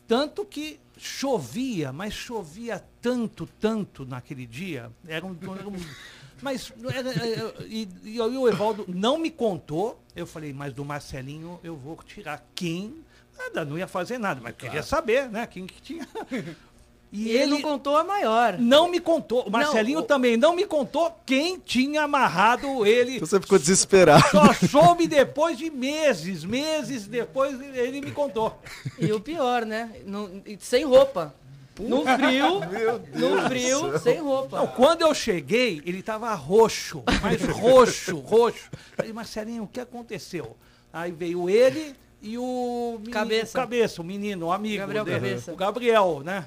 [0.08, 4.90] Tanto que chovia, mas chovia tanto, tanto naquele dia.
[5.06, 5.36] Era um.
[5.58, 5.74] era um-
[6.42, 10.00] mas era- era- e, e aí o Evaldo não me contou.
[10.14, 13.04] Eu falei, mas do Marcelinho eu vou tirar quem.
[13.38, 15.46] Nada, não ia fazer nada, mas queria saber, né?
[15.46, 16.06] Quem que tinha.
[17.12, 18.58] E ele não contou a maior.
[18.58, 19.44] Não me contou.
[19.46, 23.16] O Marcelinho o- também não me contou quem tinha amarrado ele.
[23.16, 24.24] Então você ficou desesperado.
[24.28, 28.58] Só soube depois de meses, meses depois ele me contou.
[28.98, 29.92] E o pior, né?
[30.44, 31.32] E sem roupa.
[31.78, 32.60] No frio,
[33.14, 34.58] no frio, sem roupa.
[34.58, 38.70] Não, quando eu cheguei, ele tava roxo, mas roxo, roxo.
[38.96, 40.56] Falei, Marcelinho, o que aconteceu?
[40.92, 43.50] Aí veio ele e o menino- Cabeça.
[43.58, 45.52] o cabeça, o menino, o amigo Gabriel dele, Cabeça.
[45.52, 46.46] o Gabriel, né?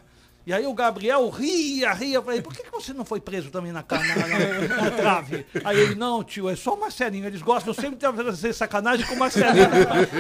[0.50, 2.20] E aí o Gabriel ria, ria.
[2.24, 5.46] Falei, por que, que você não foi preso também na, na, na- na trave?
[5.64, 7.28] Aí ele, não, tio, é só o Marcelinho.
[7.28, 9.70] Eles gostam sempre de fazer sacanagem com o Marcelinho.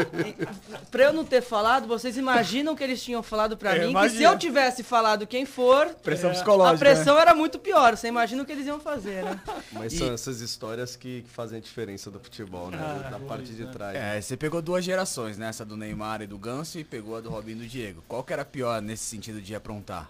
[0.91, 4.09] Pra eu não ter falado, vocês imaginam que eles tinham falado pra Eu mim que
[4.11, 6.77] se eu tivesse falado quem for, Pressão a psicológica.
[6.77, 7.97] pressão era muito pior.
[7.97, 9.39] Você imagina o que eles iam fazer, né?
[9.71, 12.77] Mas são essas histórias que, que fazem a diferença do futebol, né?
[13.09, 13.95] da parte de trás.
[13.97, 15.47] É, você pegou duas gerações, né?
[15.49, 18.03] Essa do Neymar e do Ganso e pegou a do Robinho e do Diego.
[18.07, 20.07] Qual que era pior nesse sentido de aprontar?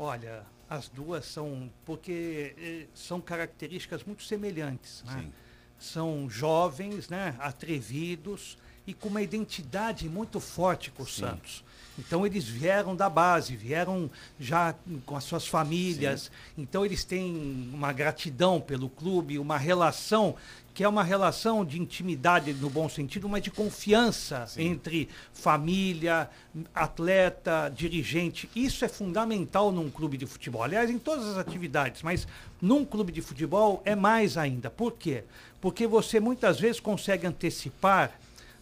[0.00, 1.70] Olha, as duas são.
[1.84, 5.04] Porque eh, são características muito semelhantes.
[5.06, 5.20] Né?
[5.20, 5.32] Sim.
[5.78, 8.56] São jovens, né, atrevidos
[8.90, 11.62] e com uma identidade muito forte com o Santos.
[11.96, 14.74] Então eles vieram da base, vieram já
[15.06, 16.30] com as suas famílias.
[16.58, 20.34] Então eles têm uma gratidão pelo clube, uma relação
[20.72, 26.30] que é uma relação de intimidade no bom sentido, mas de confiança entre família,
[26.74, 28.48] atleta, dirigente.
[28.56, 30.62] Isso é fundamental num clube de futebol.
[30.62, 32.26] Aliás, em todas as atividades, mas
[32.60, 34.70] num clube de futebol é mais ainda.
[34.70, 35.24] Por quê?
[35.60, 38.18] Porque você muitas vezes consegue antecipar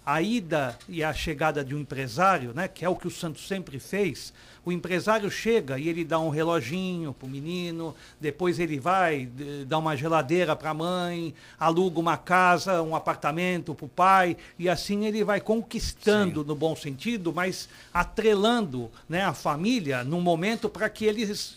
[0.08, 3.46] a ida e a chegada de um empresário, né, que é o que o Santos
[3.46, 4.32] sempre fez,
[4.68, 9.28] o empresário chega e ele dá um reloginho para o menino, depois ele vai
[9.66, 14.68] dá uma geladeira para a mãe, aluga uma casa, um apartamento para o pai, e
[14.68, 20.88] assim ele vai conquistando no bom sentido, mas atrelando né, a família num momento para
[20.90, 21.56] que eles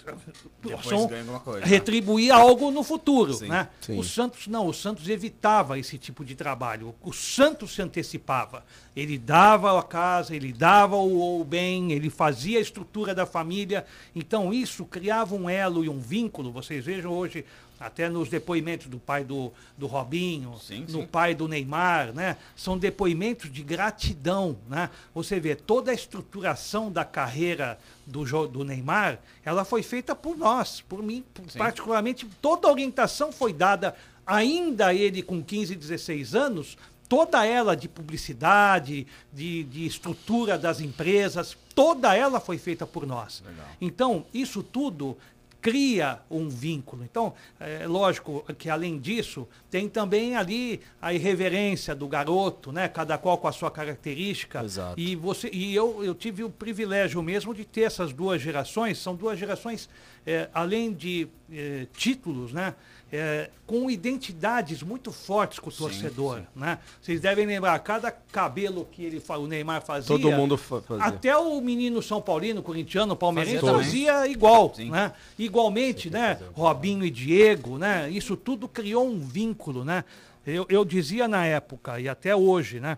[0.62, 1.66] Depois possam coisa.
[1.66, 3.34] retribuir algo no futuro.
[3.34, 3.68] Sim, né?
[3.82, 4.00] sim.
[4.00, 6.96] O Santos não, o Santos evitava esse tipo de trabalho.
[7.02, 8.64] O Santos se antecipava.
[8.96, 13.86] Ele dava a casa, ele dava o, o bem, ele fazia a estrutura da família.
[14.16, 16.52] Então isso criava um elo e um vínculo.
[16.52, 17.44] Vocês vejam hoje,
[17.80, 21.06] até nos depoimentos do pai do, do Robinho, Sim, no sim.
[21.08, 22.38] pai do Neymar, né?
[22.56, 24.90] São depoimentos de gratidão, né?
[25.16, 30.82] Você vê toda a estruturação da carreira do, do Neymar, ela foi feita por nós,
[30.82, 33.96] por mim, por- particularmente, toda a orientação foi dada,
[34.28, 36.78] ainda ele com 15, 16 anos,
[37.12, 43.44] toda ela de publicidade, de, de estrutura das empresas, toda ela foi feita por nós.
[43.46, 43.66] Legal.
[43.82, 45.18] Então, isso tudo
[45.62, 47.04] cria um vínculo.
[47.04, 52.88] Então, é lógico que além disso, tem também ali a irreverência do garoto, né?
[52.88, 54.64] Cada qual com a sua característica.
[54.64, 54.98] Exato.
[54.98, 58.98] E você e eu, eu tive o privilégio mesmo de ter essas duas gerações.
[58.98, 59.90] São duas gerações,
[60.26, 62.74] é, além de é, títulos, né?
[63.14, 66.46] É, com identidades muito fortes com o torcedor, sim.
[66.56, 66.80] né?
[67.02, 70.08] Vocês devem lembrar cada cabelo que ele o Neymar fazia.
[70.08, 71.04] Todo mundo fa- fazia.
[71.04, 74.92] Até o menino São Paulino, corintiano, palmeirense, Fazia fazia igual, Sim.
[74.92, 75.12] né?
[75.38, 76.40] Igualmente, né?
[76.54, 78.10] Robinho e Diego, né?
[78.10, 80.06] Isso tudo criou um vínculo, né?
[80.48, 82.98] Eu, eu dizia na época e até hoje, né?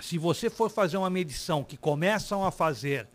[0.00, 3.06] Se você for fazer uma medição que começam a fazer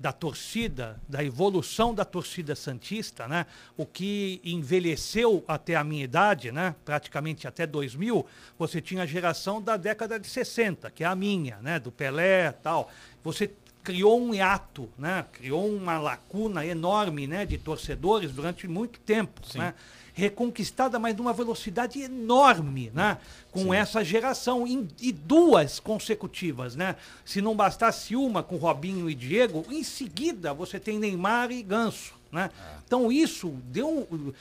[0.00, 3.44] da torcida, da evolução da torcida santista, né?
[3.76, 6.74] O que envelheceu até a minha idade, né?
[6.86, 8.24] Praticamente até 2000,
[8.58, 11.78] você tinha a geração da década de 60, que é a minha, né?
[11.78, 12.90] Do Pelé, tal.
[13.22, 13.50] Você
[13.82, 15.24] criou um hiato, né?
[15.32, 17.46] criou uma lacuna enorme né?
[17.46, 19.40] de torcedores durante muito tempo.
[19.54, 19.74] Né?
[20.12, 23.18] Reconquistada, mas numa velocidade enorme, né?
[23.50, 23.74] com Sim.
[23.74, 26.76] essa geração, e duas consecutivas.
[26.76, 26.96] Né?
[27.24, 32.19] Se não bastasse uma com Robinho e Diego, em seguida você tem Neymar e Ganso.
[32.32, 32.50] Né?
[32.58, 32.78] É.
[32.86, 34.34] Então isso deu.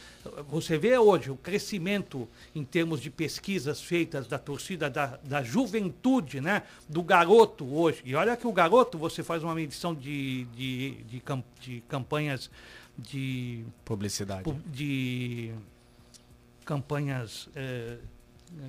[0.49, 6.39] Você vê hoje o crescimento em termos de pesquisas feitas da torcida da, da juventude,
[6.39, 6.63] né?
[6.87, 8.01] do garoto hoje.
[8.05, 11.23] E olha que o garoto, você faz uma medição de, de, de,
[11.61, 12.49] de campanhas
[12.97, 13.63] de.
[13.85, 14.51] Publicidade.
[14.67, 15.51] De
[16.65, 17.49] campanhas.
[17.55, 17.97] É,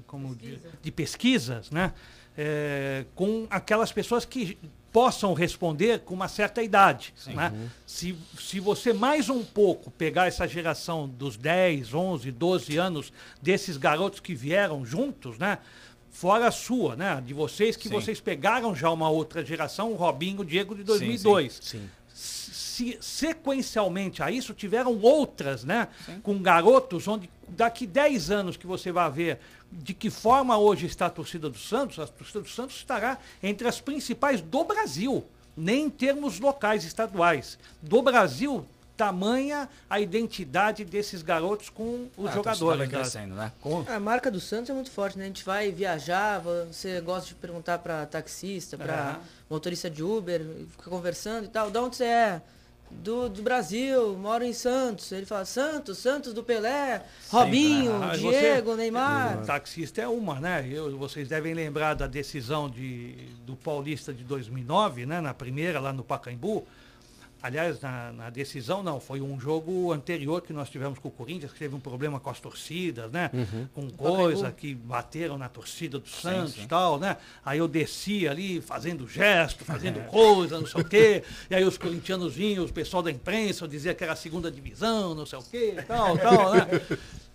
[0.07, 0.69] como Pesquisa.
[0.69, 1.95] de, de, pesquisas, né?
[2.37, 4.57] É, com aquelas pessoas que
[4.93, 7.15] possam responder com uma certa idade.
[7.27, 7.53] Né?
[7.55, 7.69] Uhum.
[7.87, 13.77] Se, se você mais um pouco pegar essa geração dos 10, 11, 12 anos desses
[13.77, 15.59] garotos que vieram juntos, né?
[16.11, 17.23] fora a sua, né?
[17.25, 17.95] de vocês, que sim.
[17.95, 21.53] vocês pegaram já uma outra geração, o Robinho, o Diego de 2002.
[21.55, 21.91] Sim, sim.
[22.81, 25.89] Se, sequencialmente a isso, tiveram outras, né?
[26.23, 29.39] Com garotos onde daqui 10 anos que você vai ver
[29.71, 33.69] de que forma hoje está a torcida do Santos, a torcida do Santos estará entre
[33.69, 35.25] as principais do Brasil,
[35.57, 37.59] nem em termos locais, estaduais.
[37.83, 38.67] Do Brasil,
[38.97, 42.89] tamanha a identidade desses garotos com os ah, jogadores.
[42.89, 43.53] Crescendo, né?
[43.61, 43.85] Com...
[43.89, 45.25] A marca do Santos é muito forte, né?
[45.25, 49.27] A gente vai viajar, você gosta de perguntar para taxista, para é.
[49.49, 51.71] motorista de Uber, fica conversando e tal.
[51.71, 52.43] De onde você é?
[52.91, 55.11] Do, do Brasil, moro em Santos.
[55.13, 59.43] Ele fala, Santos, Santos do Pelé, Robinho, ah, Diego, você, Neymar.
[59.43, 60.69] O taxista é uma, né?
[60.71, 63.15] Eu, vocês devem lembrar da decisão de,
[63.47, 65.21] do Paulista de 2009, né?
[65.21, 66.67] Na primeira, lá no Pacaembu
[67.43, 71.53] Aliás, na, na, decisão não, foi um jogo anterior que nós tivemos com o Corinthians,
[71.53, 73.31] que teve um problema com as torcidas, né?
[73.33, 73.69] Uhum.
[73.75, 77.17] Com coisa que bateram na torcida do Santos e tal, né?
[77.45, 80.03] Aí eu desci ali fazendo gesto, fazendo é.
[80.03, 81.25] coisa, não sei o quê.
[81.51, 85.15] E aí os corintianos vinham, o pessoal da imprensa dizia que era a segunda divisão,
[85.15, 86.67] não sei o quê, tal, tal, né?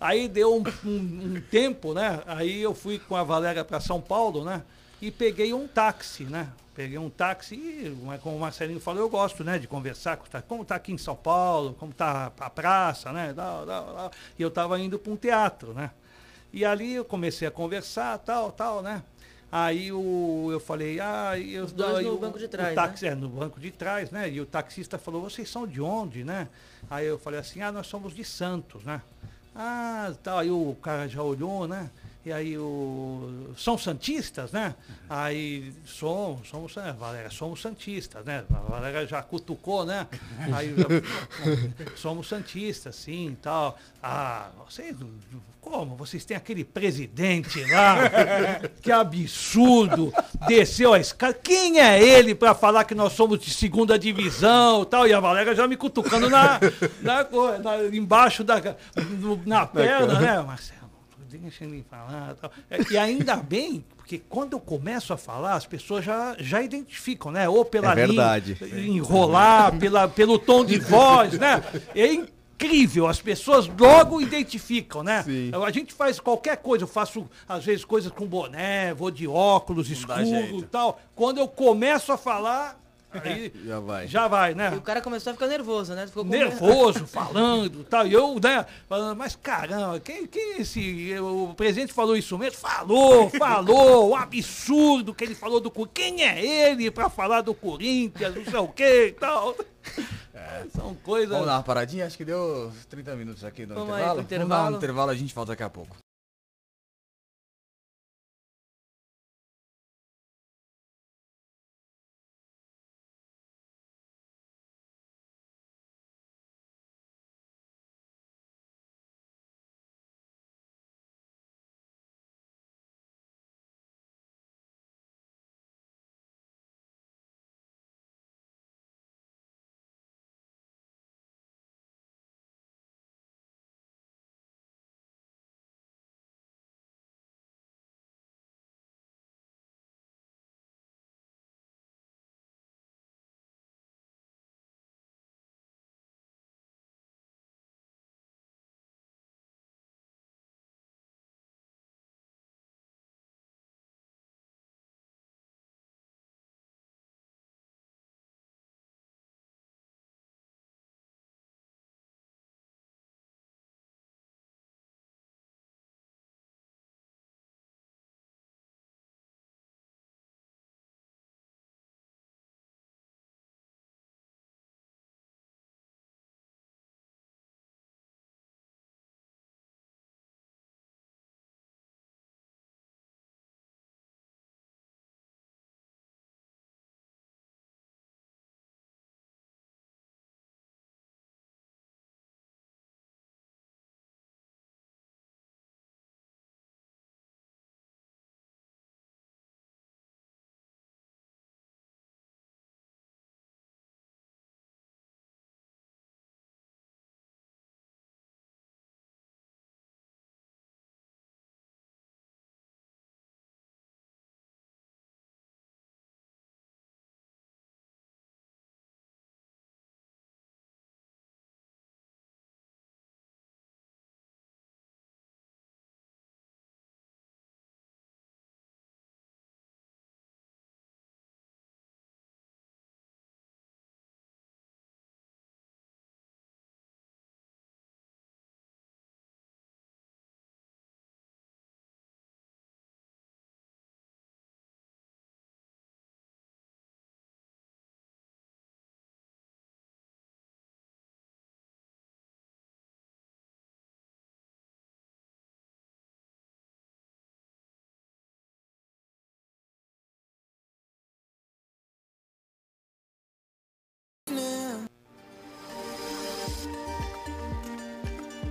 [0.00, 2.22] Aí deu um, um, um tempo, né?
[2.26, 4.62] Aí eu fui com a Valéria para São Paulo, né?
[5.00, 6.50] E peguei um táxi, né?
[6.76, 10.74] Peguei um táxi e, como o Marcelinho falou, eu gosto, né, de conversar, como está
[10.74, 13.34] aqui em São Paulo, como está a praça, né,
[14.38, 15.90] e eu estava indo para um teatro, né,
[16.52, 19.02] e ali eu comecei a conversar, tal, tal, né,
[19.50, 23.12] aí o, eu falei, ah, eu, Os dois no banco de trás, o táxi, né?
[23.12, 26.46] é, no banco de trás, né, e o taxista falou, vocês são de onde, né,
[26.90, 29.00] aí eu falei assim, ah, nós somos de Santos, né,
[29.54, 31.90] ah, tal, aí o cara já olhou, né,
[32.26, 33.52] e aí o.
[33.56, 34.74] São santistas, né?
[35.08, 38.42] Aí somos, somos, é, Valéria, somos santistas, né?
[38.52, 40.08] A Valéria já cutucou, né?
[40.52, 40.74] Aí
[41.94, 43.78] somos santistas, sim tal.
[44.02, 44.96] Ah, vocês.
[45.60, 45.94] Como?
[45.94, 47.96] Vocês têm aquele presidente lá?
[48.82, 50.12] que absurdo!
[50.48, 51.34] Desceu a escada.
[51.34, 55.06] Quem é ele para falar que nós somos de segunda divisão tal?
[55.06, 56.58] E a Valéria já me cutucando na,
[57.00, 57.22] na,
[57.60, 58.56] na embaixo da.
[59.44, 60.85] na perna, né, Marcelo?
[61.36, 62.34] Deixa ele falar.
[62.34, 62.50] Tal.
[62.70, 67.30] É, e ainda bem, porque quando eu começo a falar, as pessoas já, já identificam,
[67.30, 67.48] né?
[67.48, 68.56] Ou pela é verdade.
[68.60, 71.62] linha, enrolar, pela, pelo tom de voz, né?
[71.94, 72.12] É
[72.56, 75.22] incrível, as pessoas logo identificam, né?
[75.22, 75.50] Sim.
[75.52, 79.90] A gente faz qualquer coisa, eu faço às vezes coisas com boné, vou de óculos
[79.90, 81.00] escuros e tal.
[81.14, 82.80] Quando eu começo a falar,
[83.12, 84.06] Aí já vai.
[84.06, 84.72] Já vai, né?
[84.74, 86.06] E o cara começou a ficar nervoso, né?
[86.06, 88.06] Ficou nervoso, falando tal.
[88.06, 91.14] E eu, né, falando, mas caramba, quem, quem é esse.
[91.20, 92.58] O presidente falou isso mesmo?
[92.58, 98.34] Falou, falou, o absurdo que ele falou do Quem é ele para falar do Corinthians,
[98.34, 99.54] não sei o que e tal.
[100.34, 100.66] É.
[100.74, 101.30] São coisas.
[101.30, 102.06] Vamos dar uma paradinha?
[102.06, 104.18] Acho que deu 30 minutos aqui no Vamos intervalo.
[104.18, 104.48] Aí, intervalo.
[104.48, 105.96] Vamos dar um intervalo, a gente volta daqui a pouco.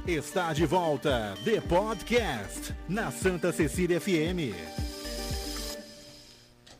[0.07, 4.53] Está de volta The Podcast na Santa Cecília FM.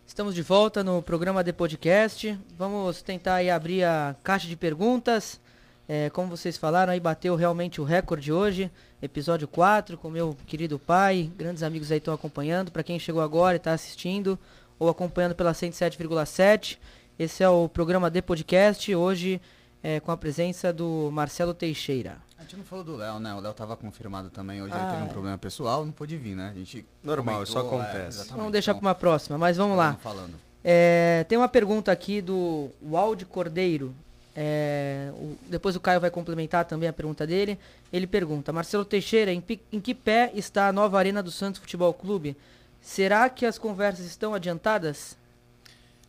[0.05, 2.38] Estamos de volta no programa The Podcast.
[2.55, 5.41] Vamos tentar aí abrir a caixa de perguntas.
[5.89, 8.69] É, como vocês falaram, aí bateu realmente o recorde hoje,
[9.01, 11.32] episódio 4, com meu querido pai.
[11.36, 12.71] Grandes amigos aí estão acompanhando.
[12.71, 14.38] Para quem chegou agora e está assistindo
[14.78, 16.78] ou acompanhando pela 107,7,
[17.17, 18.93] esse é o programa The Podcast.
[18.93, 19.41] Hoje
[19.82, 22.24] é, com a presença do Marcelo Teixeira.
[22.46, 23.34] A gente não falou do Léo, né?
[23.34, 24.62] O Léo tava confirmado também.
[24.62, 25.10] Hoje ele Ah, teve um é.
[25.10, 26.52] problema pessoal, não pôde vir, né?
[26.52, 28.08] A gente Normal, isso comentou, acontece.
[28.20, 28.38] exatamente.
[28.38, 29.96] Vamos deixar Então, para uma próxima, mas vamos lá.
[29.96, 30.36] Falando.
[30.64, 33.96] É, tem uma pergunta aqui do Walde Cordeiro.
[34.36, 37.58] É, o- depois o Caio vai complementar também a pergunta dele.
[37.91, 41.93] Ele pergunta: Marcelo Teixeira, em, em que pé está a nova Arena do Santos Futebol
[41.96, 42.38] Clube?
[42.80, 45.18] Será que as conversas estão adiantadas?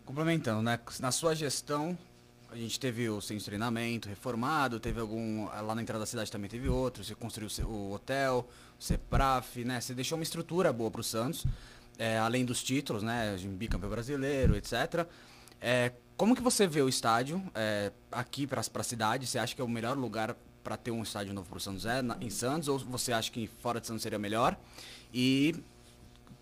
[0.04, 0.78] Complementando, né?
[1.00, 1.96] Na sua gestão,
[2.56, 5.44] a gente teve o centro de treinamento reformado, teve algum.
[5.46, 8.48] Lá na entrada da cidade também teve outro, você construiu o hotel,
[8.78, 9.80] o CEPRAF, né?
[9.80, 11.44] Você deixou uma estrutura boa para o Santos,
[11.98, 13.36] é, além dos títulos, né?
[13.36, 15.06] De bicampeão brasileiro, etc.
[15.60, 19.26] É, como que você vê o estádio é, aqui para a cidade?
[19.26, 20.34] Você acha que é o melhor lugar
[20.64, 22.68] para ter um estádio novo para o Santos é na- em Santos?
[22.68, 24.58] Ou você acha que fora de Santos seria melhor?
[25.12, 25.54] E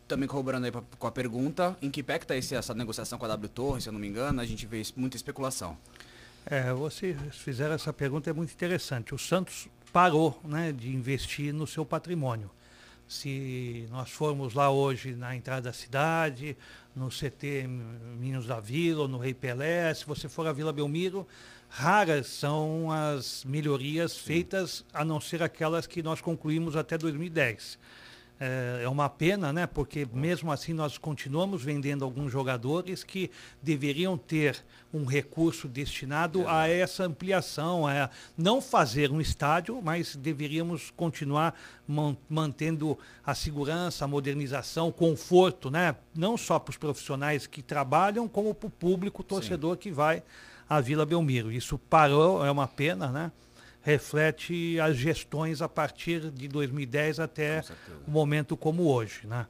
[0.06, 3.18] também corroborando aí pra- com a pergunta, em que pé que tá esse, essa negociação
[3.18, 5.76] com a W Torre, se eu não me engano, a gente vê muita especulação.
[6.46, 9.14] É, vocês fizeram essa pergunta, é muito interessante.
[9.14, 12.50] O Santos parou né, de investir no seu patrimônio.
[13.08, 16.56] Se nós formos lá hoje na entrada da cidade,
[16.94, 17.66] no CT
[18.18, 21.26] Minos da Vila, ou no Rei Pelé, se você for à Vila Belmiro,
[21.68, 27.78] raras são as melhorias feitas, a não ser aquelas que nós concluímos até 2010.
[28.40, 29.64] É, é uma pena, né?
[29.64, 33.30] Porque mesmo assim nós continuamos vendendo alguns jogadores que
[33.62, 34.56] deveriam ter
[34.92, 41.54] um recurso destinado a essa ampliação, a não fazer um estádio, mas deveríamos continuar
[41.86, 45.94] man- mantendo a segurança, a modernização, o conforto, né?
[46.12, 50.24] Não só para os profissionais que trabalham, como para o público torcedor que vai
[50.68, 51.52] à Vila Belmiro.
[51.52, 53.30] Isso parou, é uma pena, né?
[53.84, 57.62] Reflete as gestões a partir de 2010 até
[58.08, 59.46] o momento como hoje, né?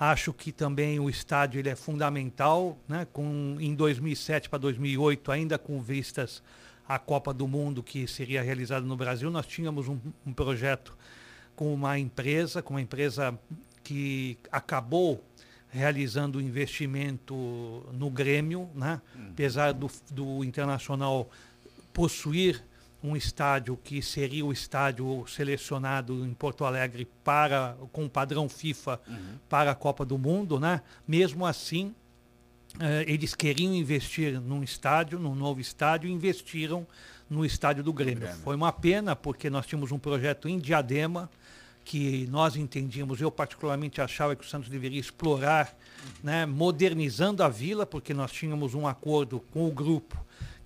[0.00, 3.06] Acho que também o estádio ele é fundamental, né?
[3.12, 6.42] Com em 2007 para 2008 ainda com vistas
[6.88, 10.96] à Copa do Mundo que seria realizada no Brasil, nós tínhamos um, um projeto
[11.54, 13.38] com uma empresa, com uma empresa
[13.84, 15.22] que acabou
[15.68, 17.34] realizando o investimento
[17.92, 18.98] no Grêmio, né?
[19.30, 21.28] Apesar do, do Internacional
[21.92, 22.64] possuir
[23.04, 28.98] um estádio que seria o estádio selecionado em Porto Alegre para com o padrão FIFA
[29.46, 30.80] para a Copa do Mundo, né?
[31.06, 31.94] Mesmo assim,
[32.80, 36.86] eh, eles queriam investir num estádio, num novo estádio, e investiram
[37.28, 38.20] no estádio do Grêmio.
[38.20, 38.38] Grêmio.
[38.38, 41.30] Foi uma pena porque nós tínhamos um projeto em Diadema
[41.84, 45.76] que nós entendíamos, eu particularmente achava que o Santos deveria explorar,
[46.22, 50.16] né, modernizando a vila, porque nós tínhamos um acordo com o grupo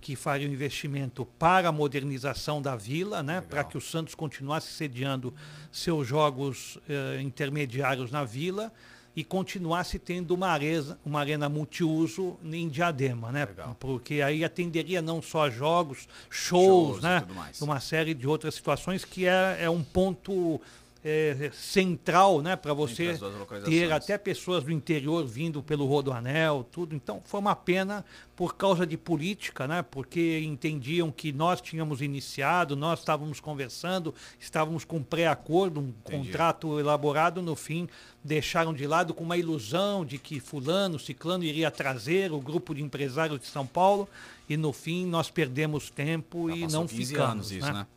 [0.01, 4.71] que faria um investimento para a modernização da vila, né, para que o Santos continuasse
[4.71, 5.33] sediando
[5.71, 8.71] seus jogos eh, intermediários na vila
[9.15, 13.45] e continuasse tendo uma arena, uma arena multiuso em Diadema, né?
[13.45, 13.75] Legal.
[13.79, 17.25] Porque aí atenderia não só jogos, Shows shows, né?
[17.59, 20.61] Uma série de outras situações que é, é um ponto
[21.03, 22.55] é, central, né?
[22.55, 23.17] Para você
[23.65, 26.95] ter até pessoas do interior vindo pelo Rodoanel, tudo.
[26.95, 28.03] Então foi uma pena
[28.35, 29.81] por causa de política, né?
[29.81, 36.27] Porque entendiam que nós tínhamos iniciado, nós estávamos conversando, estávamos com um pré-acordo, um Entendi.
[36.27, 37.87] contrato elaborado, no fim
[38.23, 42.83] deixaram de lado com uma ilusão de que fulano, ciclano iria trazer o grupo de
[42.83, 44.09] empresários de São Paulo
[44.47, 47.31] e no fim nós perdemos tempo Já e não 15 ficamos.
[47.31, 47.87] anos isso, né?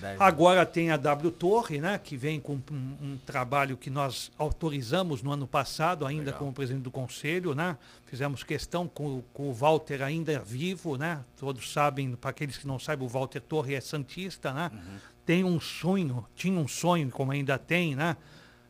[0.00, 4.30] Deve- Agora tem a W Torre, né, que vem com um, um trabalho que nós
[4.38, 6.38] autorizamos no ano passado, ainda Legal.
[6.38, 7.76] como presidente do conselho, né?
[8.06, 11.24] Fizemos questão com, com o Walter ainda vivo, né?
[11.38, 14.70] Todos sabem, para aqueles que não sabem, o Walter Torre é santista, né?
[15.24, 18.16] Tem um sonho, tinha um sonho, como ainda tem, né?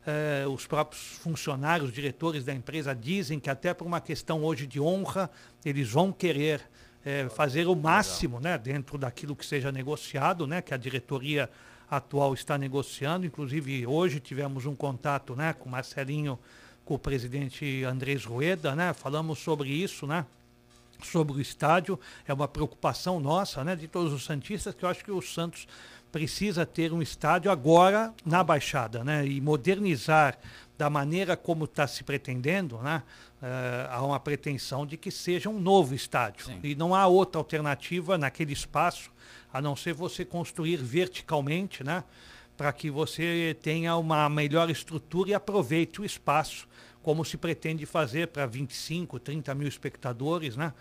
[0.05, 4.79] Eh, os próprios funcionários, diretores da empresa dizem que até por uma questão hoje de
[4.79, 5.29] honra,
[5.63, 6.61] eles vão querer
[7.05, 11.49] eh, fazer o máximo, né, dentro daquilo que seja negociado, né, que a diretoria
[11.89, 13.25] atual está negociando.
[13.25, 16.39] Inclusive hoje tivemos um contato, né, com Marcelinho,
[16.85, 20.25] com o presidente Andrés Rueda, né, falamos sobre isso, né,
[21.03, 21.99] sobre o estádio.
[22.27, 25.67] É uma preocupação nossa, né, de todos os santistas, que eu acho que o Santos
[26.11, 30.37] precisa ter um estádio agora na Baixada, né, e modernizar
[30.77, 33.03] da maneira como está se pretendendo, né,
[33.41, 36.45] eh, há uma pretensão de que seja um novo estádio.
[36.45, 36.59] Sim.
[36.63, 39.11] E não há outra alternativa naquele espaço,
[39.51, 42.03] a não ser você construir verticalmente, né,
[42.55, 46.67] para que você tenha uma melhor estrutura e aproveite o espaço,
[47.01, 50.71] como se pretende fazer para 25, 30 mil espectadores, né?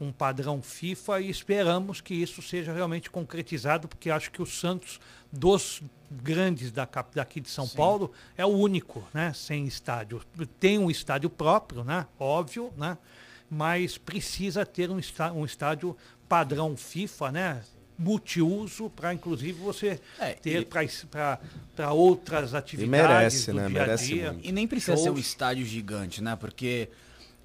[0.00, 4.98] um padrão FIFA e esperamos que isso seja realmente concretizado, porque acho que o Santos,
[5.32, 7.76] dos grandes da, daqui de São Sim.
[7.76, 10.20] Paulo, é o único, né, sem estádio.
[10.58, 12.98] Tem um estádio próprio, né, óbvio, né,
[13.48, 15.00] mas precisa ter um,
[15.34, 15.96] um estádio
[16.28, 17.62] padrão FIFA, né,
[18.00, 23.68] multiuso para inclusive você é, ter para outras atividades e merece, né?
[23.68, 24.36] Dia merece dia.
[24.42, 25.04] E nem precisa Shows.
[25.04, 26.34] ser um estádio gigante, né?
[26.34, 26.88] Porque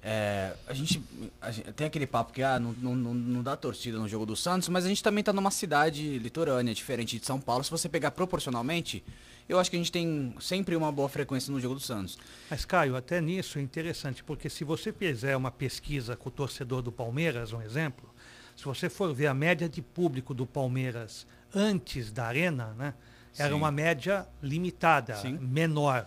[0.08, 1.02] é, a, gente,
[1.40, 4.36] a, gente, tem aquele papo que ah, não, não, não dá torcida no jogo do
[4.36, 7.64] Santos, mas a gente também está numa cidade litorânea, diferente de São Paulo.
[7.64, 9.02] Se você pegar proporcionalmente,
[9.48, 12.16] eu acho que a gente tem sempre uma boa frequência no jogo do Santos.
[12.48, 16.82] Mas, Caio, até nisso é interessante, porque se você fizer uma pesquisa com o torcedor
[16.82, 18.08] do Palmeiras, um exemplo,
[18.56, 22.94] se você for ver a média de público do Palmeiras antes da arena, né,
[23.36, 23.56] era Sim.
[23.56, 25.36] uma média limitada, Sim.
[25.40, 26.06] menor.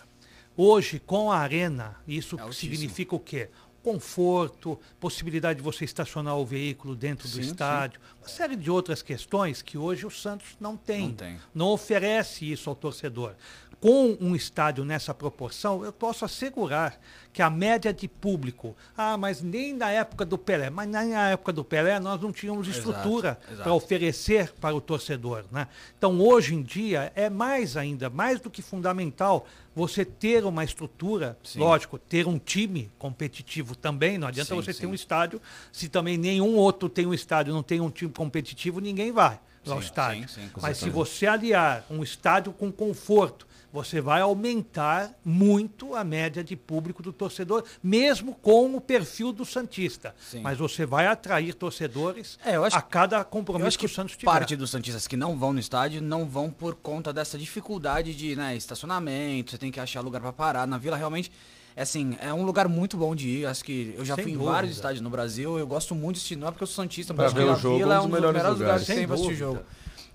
[0.55, 3.49] Hoje, com a arena, isso é significa o quê?
[3.83, 8.15] Conforto, possibilidade de você estacionar o veículo dentro do sim, estádio, sim.
[8.21, 11.07] uma série de outras questões que hoje o Santos não tem.
[11.07, 11.39] Não, tem.
[11.53, 13.35] não oferece isso ao torcedor.
[13.81, 16.99] Com um estádio nessa proporção, eu posso assegurar
[17.31, 21.29] que a média de público, ah, mas nem na época do Pelé, mas nem na
[21.29, 25.45] época do Pelé nós não tínhamos estrutura para oferecer para o torcedor.
[25.49, 25.67] Né?
[25.97, 31.37] Então, hoje em dia, é mais ainda, mais do que fundamental, você ter uma estrutura,
[31.41, 31.59] sim.
[31.59, 34.81] lógico, ter um time competitivo também, não adianta sim, você sim.
[34.81, 38.81] ter um estádio, se também nenhum outro tem um estádio, não tem um time competitivo,
[38.81, 40.27] ninguém vai ao estádio.
[40.61, 46.55] Mas se você aliar um estádio com conforto, você vai aumentar muito a média de
[46.55, 50.15] público do torcedor, mesmo com o perfil do Santista.
[50.19, 50.41] Sim.
[50.41, 54.31] Mas você vai atrair torcedores é, acho, a cada compromisso que, que, o Santos tiver.
[54.31, 58.35] Parte dos Santistas que não vão no estádio não vão por conta dessa dificuldade de
[58.35, 60.67] né, estacionamento, você tem que achar lugar para parar.
[60.67, 61.31] Na Vila, realmente,
[61.75, 63.45] é assim, é um lugar muito bom de ir.
[63.45, 64.49] Acho que eu já Sem fui dúvida.
[64.49, 65.57] em vários estádios no Brasil.
[65.57, 67.77] Eu gosto muito de assistir, não é porque eu sou Santista, mas ver o jogo,
[67.77, 69.61] Vila é um dos melhores, melhores lugares, lugares que tem para assistir jogo.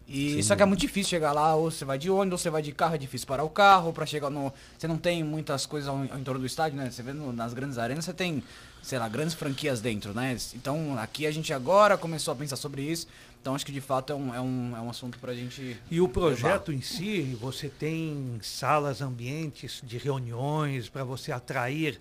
[0.07, 0.43] E Sim.
[0.43, 2.61] só que é muito difícil chegar lá, ou você vai de ônibus, ou você vai
[2.61, 4.53] de carro, é difícil parar o carro, para chegar no.
[4.79, 6.91] Você não tem muitas coisas ao, ao entorno do estádio, né?
[6.91, 8.43] Você vê no, nas grandes arenas, você tem,
[8.83, 10.37] sei lá, grandes franquias dentro, né?
[10.55, 13.07] Então aqui a gente agora começou a pensar sobre isso.
[13.45, 15.77] Então acho que de fato é um, é um, é um assunto para a gente.
[15.91, 16.79] E o projeto levar.
[16.79, 22.01] em si, você tem salas, ambientes de reuniões para você atrair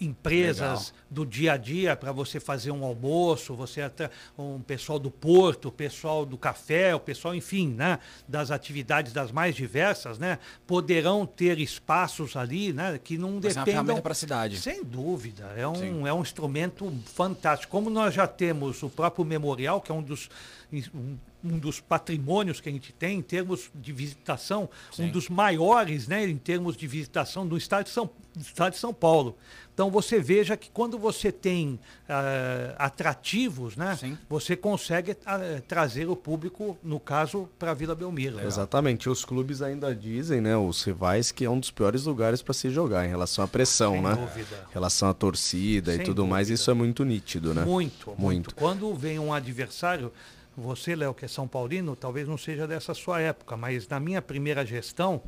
[0.00, 1.04] empresas Legal.
[1.08, 3.88] do dia a dia para você fazer um almoço, você
[4.36, 9.30] um pessoal do porto, o pessoal do café, o pessoal, enfim, né, das atividades das
[9.30, 14.58] mais diversas, né, poderão ter espaços ali, né, que não Vai dependam para a cidade.
[14.58, 17.70] Sem dúvida, é um, é um instrumento fantástico.
[17.70, 20.28] Como nós já temos o próprio memorial, que é um dos
[20.72, 25.04] um, um dos patrimônios que a gente tem em termos de visitação, Sim.
[25.04, 28.78] um dos maiores né, em termos de visitação do estado de São, do estado de
[28.78, 29.36] São Paulo.
[29.74, 36.14] Então você veja que quando você tem uh, atrativos, né, você consegue uh, trazer o
[36.14, 38.38] público, no caso, para a Vila Belmiro.
[38.38, 39.08] É, exatamente.
[39.08, 42.70] Os clubes ainda dizem, né, os rivais, que é um dos piores lugares para se
[42.70, 44.14] jogar em relação à pressão, Sem né?
[44.14, 44.66] Dúvida.
[44.70, 46.34] Em relação à torcida Sem e tudo dúvida.
[46.34, 47.64] mais, isso é muito nítido, né?
[47.64, 48.20] Muito, muito.
[48.20, 48.54] muito.
[48.54, 50.12] Quando vem um adversário,
[50.56, 54.22] você, Léo, que é São Paulino, talvez não seja dessa sua época, mas na minha
[54.22, 55.20] primeira gestão,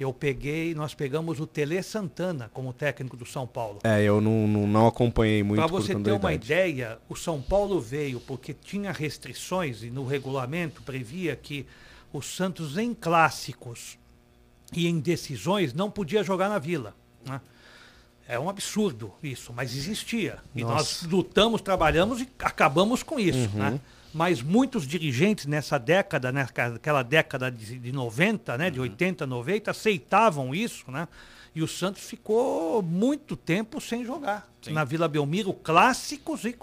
[0.00, 3.78] eu peguei, nós pegamos o Tele Santana como técnico do São Paulo.
[3.84, 5.58] É, eu não, não, não acompanhei muito.
[5.58, 10.82] Para você ter uma ideia, o São Paulo veio porque tinha restrições e no regulamento
[10.82, 11.66] previa que
[12.12, 13.98] o Santos em clássicos
[14.72, 16.94] e em decisões não podia jogar na Vila.
[17.24, 17.40] Né?
[18.26, 20.38] É um absurdo isso, mas existia.
[20.54, 20.74] E Nossa.
[20.74, 23.50] nós lutamos, trabalhamos e acabamos com isso.
[23.52, 23.58] Uhum.
[23.58, 23.80] Né?
[24.14, 29.30] Mas muitos dirigentes nessa década, naquela década de, de 90, né, de 80, uhum.
[29.30, 31.08] 90, aceitavam isso, né?
[31.54, 34.48] E o Santos ficou muito tempo sem jogar.
[34.60, 34.72] Sim.
[34.72, 36.56] Na Vila Belmiro, clássicos e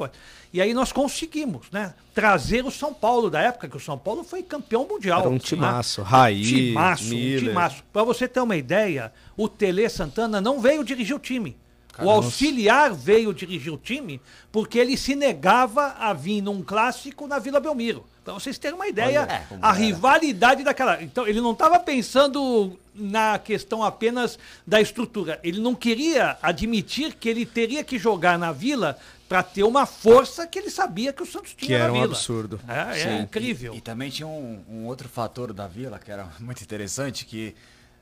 [0.52, 1.94] E aí nós conseguimos, né?
[2.14, 5.22] Trazer o São Paulo da época, que o São Paulo foi campeão mundial.
[5.22, 6.08] Era um timaço, né?
[6.10, 7.44] Raí, timaço, Miller.
[7.44, 7.84] um timaço.
[7.94, 11.58] Para você ter uma ideia, o Tele Santana não veio dirigir o time.
[12.00, 14.22] O auxiliar veio dirigir o time
[14.52, 18.06] porque ele se negava a vir num clássico na Vila Belmiro.
[18.24, 21.02] Para vocês terem uma ideia, é, a rivalidade daquela.
[21.02, 25.40] Então, ele não estava pensando na questão apenas da estrutura.
[25.44, 30.46] Ele não queria admitir que ele teria que jogar na Vila para ter uma força
[30.46, 32.06] que ele sabia que o Santos tinha que era um Vila.
[32.06, 32.60] absurdo.
[32.68, 33.74] É, é incrível.
[33.74, 37.56] E, e, também tinha um, um, outro fator da Vila que era muito interessante, que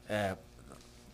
[0.10, 0.36] é,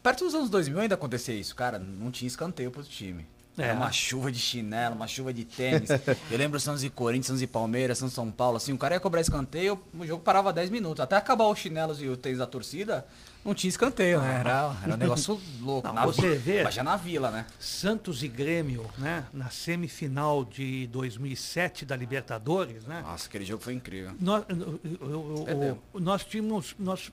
[0.05, 3.25] Perto dos anos 2000 ainda acontecia isso, cara, não tinha escanteio pro time.
[3.57, 3.73] Era É.
[3.73, 5.89] uma chuva de chinelo, uma chuva de tênis.
[6.29, 8.57] Eu lembro Santos e Corinthians, Santos e Palmeiras, Santos e São Paulo.
[8.57, 10.99] Assim, o cara ia cobrar escanteio, o jogo parava 10 minutos.
[10.99, 13.03] Até acabar os chinelos e o tênis da torcida,
[13.43, 14.41] não tinha escanteio, né?
[14.41, 15.87] Era, era um negócio louco.
[15.87, 17.47] Não, na você vê- Mas já na vila, né?
[17.59, 19.25] Santos e Grêmio, né?
[19.33, 23.01] Na semifinal de 2007 da Libertadores, né?
[23.07, 24.11] Nossa, aquele jogo foi incrível.
[24.19, 24.99] Nós, eu- eu-
[25.37, 25.79] eu- Perdeu.
[25.95, 27.09] nós tínhamos, nós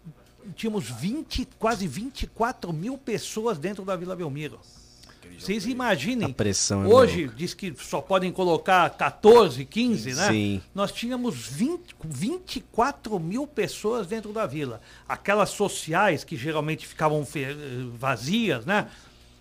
[0.54, 4.58] tínhamos 20, quase 24 mil pessoas dentro da Vila Belmiro.
[5.38, 6.28] Vocês imaginem.
[6.28, 10.28] A pressão é Hoje diz que só podem colocar 14, 15, né?
[10.28, 10.62] Sim.
[10.74, 14.80] Nós tínhamos 20, 24 mil pessoas dentro da vila.
[15.08, 17.54] Aquelas sociais que geralmente ficavam eh,
[17.94, 18.88] vazias, né?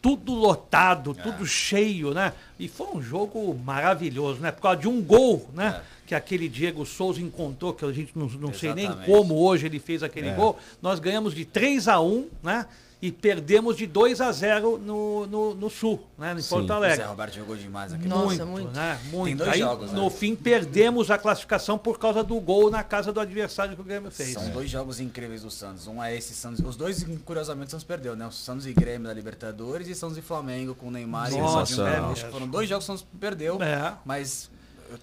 [0.01, 1.21] Tudo lotado, É.
[1.21, 2.33] tudo cheio, né?
[2.59, 4.51] E foi um jogo maravilhoso, né?
[4.51, 5.81] Por causa de um gol, né?
[5.81, 6.01] É.
[6.07, 9.79] Que aquele Diego Souza encontrou, que a gente não, não sei nem como hoje ele
[9.79, 10.33] fez aquele É.
[10.33, 10.57] gol.
[10.81, 12.65] Nós ganhamos de 3 a 1 né?
[13.01, 16.35] E perdemos de 2 a 0 no, no, no Sul, né?
[16.37, 16.49] Em Sim.
[16.49, 17.03] Porto O Zé Alegre.
[17.05, 18.51] Roberto jogou demais naquele Nossa, jogo.
[18.51, 18.75] muito, muito.
[18.77, 18.99] né?
[19.09, 19.37] Muito.
[19.39, 19.99] dois Aí, jogos, né?
[19.99, 23.83] no fim, perdemos a classificação por causa do gol na casa do adversário que o
[23.83, 24.33] Grêmio fez.
[24.33, 25.87] São dois jogos incríveis do Santos.
[25.87, 26.63] Um é esse Santos.
[26.63, 28.27] Os dois, curiosamente, o Santos perdeu, né?
[28.27, 31.39] O Santos e Grêmio da Libertadores e Santos e Flamengo com o Neymar e o
[31.39, 32.07] Nossa, é Gaúcho.
[32.21, 32.31] mesmo.
[32.31, 33.93] Foram dois jogos que o Santos perdeu, É.
[34.05, 34.51] mas.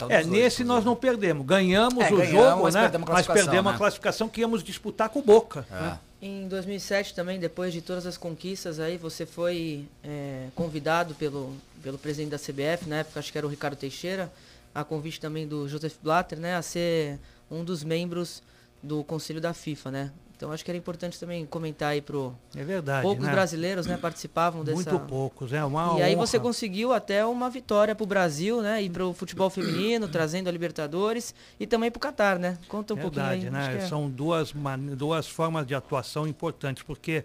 [0.09, 1.45] É, dois, nesse nós não perdemos.
[1.45, 2.81] Ganhamos É, o ganhamos, jogo, mas né?
[2.83, 3.75] perdemos a mas perdemos né?
[3.75, 5.67] a classificação que íamos disputar com o Boca.
[5.69, 5.75] É.
[5.75, 5.99] né?
[6.21, 11.97] Em 2007 também, depois de todas as conquistas aí, você foi é, convidado pelo, pelo
[11.97, 14.33] presidente da CBF, na época acho que era o Ricardo Teixeira,
[14.75, 18.43] a convite também do Joseph Blatter, né, a ser um dos membros
[18.83, 20.13] do conselho da FIFA, né?
[20.39, 23.03] Então acho que era importante também comentar aí pro É verdade.
[23.03, 23.33] poucos né?
[23.33, 26.27] brasileiros, né, participavam dessa Muito poucos, é uma E aí honra.
[26.27, 31.35] você conseguiu até uma vitória pro Brasil, né, e pro futebol feminino, trazendo a Libertadores
[31.59, 32.57] e também pro Catar, né?
[32.69, 33.51] Conta um pouquinho Verdade, aí.
[33.51, 33.79] né?
[33.79, 37.25] é- São duas, mane- duas formas de atuação importantes, porque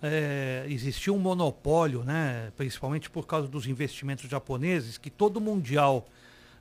[0.00, 2.52] é, existiu um monopólio, né?
[2.56, 6.06] principalmente por causa dos investimentos japoneses, que todo mundial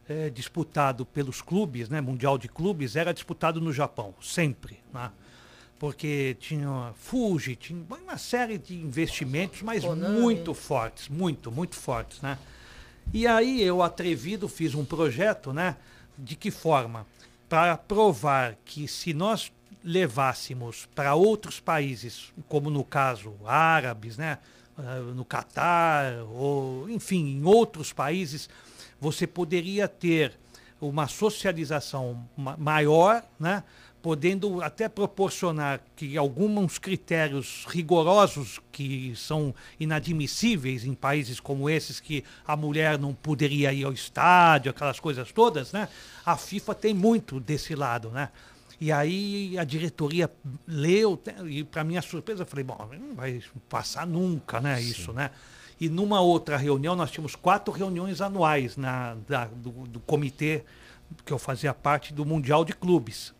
[0.10, 2.02] é, disputado pelos clubes, né?
[2.02, 4.80] mundial de clubes, era disputado no Japão, sempre.
[4.94, 5.12] Né?
[5.82, 12.22] Porque tinha Fuji, tinha uma série de investimentos, mas muito fortes, muito, muito fortes.
[12.22, 12.38] Né?
[13.12, 15.76] E aí eu, atrevido, fiz um projeto, né?
[16.16, 17.08] De que forma?
[17.50, 19.52] Para provar que se nós
[19.84, 24.38] levássemos para outros países, como no caso árabes, né?
[24.78, 28.48] ah, No Catar, ou enfim, em outros países,
[29.00, 30.34] você poderia ter
[30.80, 33.64] uma socialização ma- maior, né?
[34.02, 42.24] Podendo até proporcionar que alguns critérios rigorosos que são inadmissíveis em países como esses que
[42.46, 45.88] a mulher não poderia ir ao estádio, aquelas coisas todas, né?
[46.26, 48.30] A FIFA tem muito desse lado, né?
[48.80, 50.30] E aí a diretoria
[50.68, 53.40] leu te- e para minha surpresa eu falei, bom, não vai
[53.70, 55.30] passar nunca, né, isso, né?
[55.80, 60.64] E numa outra reunião nós tínhamos quatro reuniões anuais na da- do, do comitê
[61.26, 63.34] que eu fazia parte do Mundial de Clubes.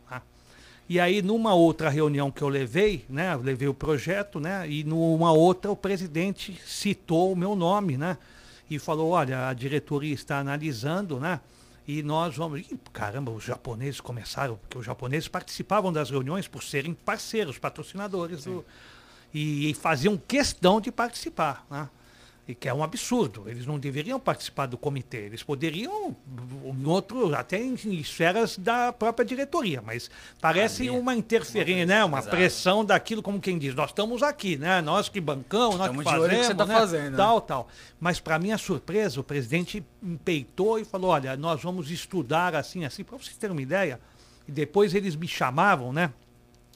[0.90, 4.84] E aí, numa outra reunião que eu levei, né, eu levei o projeto, né, e
[4.84, 8.18] numa outra o presidente citou o meu nome, né,
[8.70, 11.40] e falou, olha, a diretoria está analisando, né,
[11.88, 12.60] e nós vamos...
[12.60, 18.44] Ih, caramba, os japoneses começaram, porque os japoneses participavam das reuniões por serem parceiros, patrocinadores,
[18.44, 18.66] do,
[19.34, 21.90] e, e faziam questão de participar, né.
[22.52, 23.46] E que é um absurdo.
[23.48, 25.20] Eles não deveriam participar do comitê.
[25.20, 26.14] Eles poderiam,
[26.66, 32.04] em outro, até em esferas da própria diretoria, mas parece uma interferência, né?
[32.04, 32.36] Uma Exato.
[32.36, 34.82] pressão daquilo, como quem diz, nós estamos aqui, né?
[34.82, 36.76] Nós que bancamos, nós Estamos que de olho que fazemos, você tá né?
[36.76, 37.68] fazendo, tal, tal.
[38.00, 43.04] Mas para minha surpresa, o presidente empeitou e falou, olha, nós vamos estudar assim, assim,
[43.04, 43.98] para vocês terem uma ideia.
[44.46, 46.12] E depois eles me chamavam, né?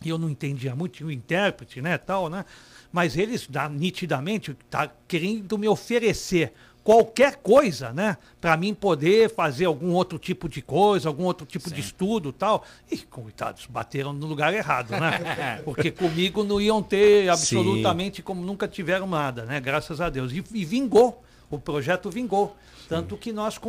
[0.03, 2.45] e eu não entendia muito, tinha um intérprete, né, tal, né?
[2.91, 6.53] Mas eles, dá, nitidamente, tá querendo me oferecer
[6.85, 11.71] qualquer coisa, né, para mim poder fazer algum outro tipo de coisa, algum outro tipo
[11.71, 12.63] de estudo, tal.
[12.91, 15.61] E coitados, bateram no lugar errado, né?
[15.65, 19.59] Porque comigo não iam ter absolutamente como nunca tiveram nada, né?
[19.59, 20.31] Graças a Deus.
[20.31, 22.55] E, e vingou, o projeto vingou,
[22.87, 23.59] tanto que nós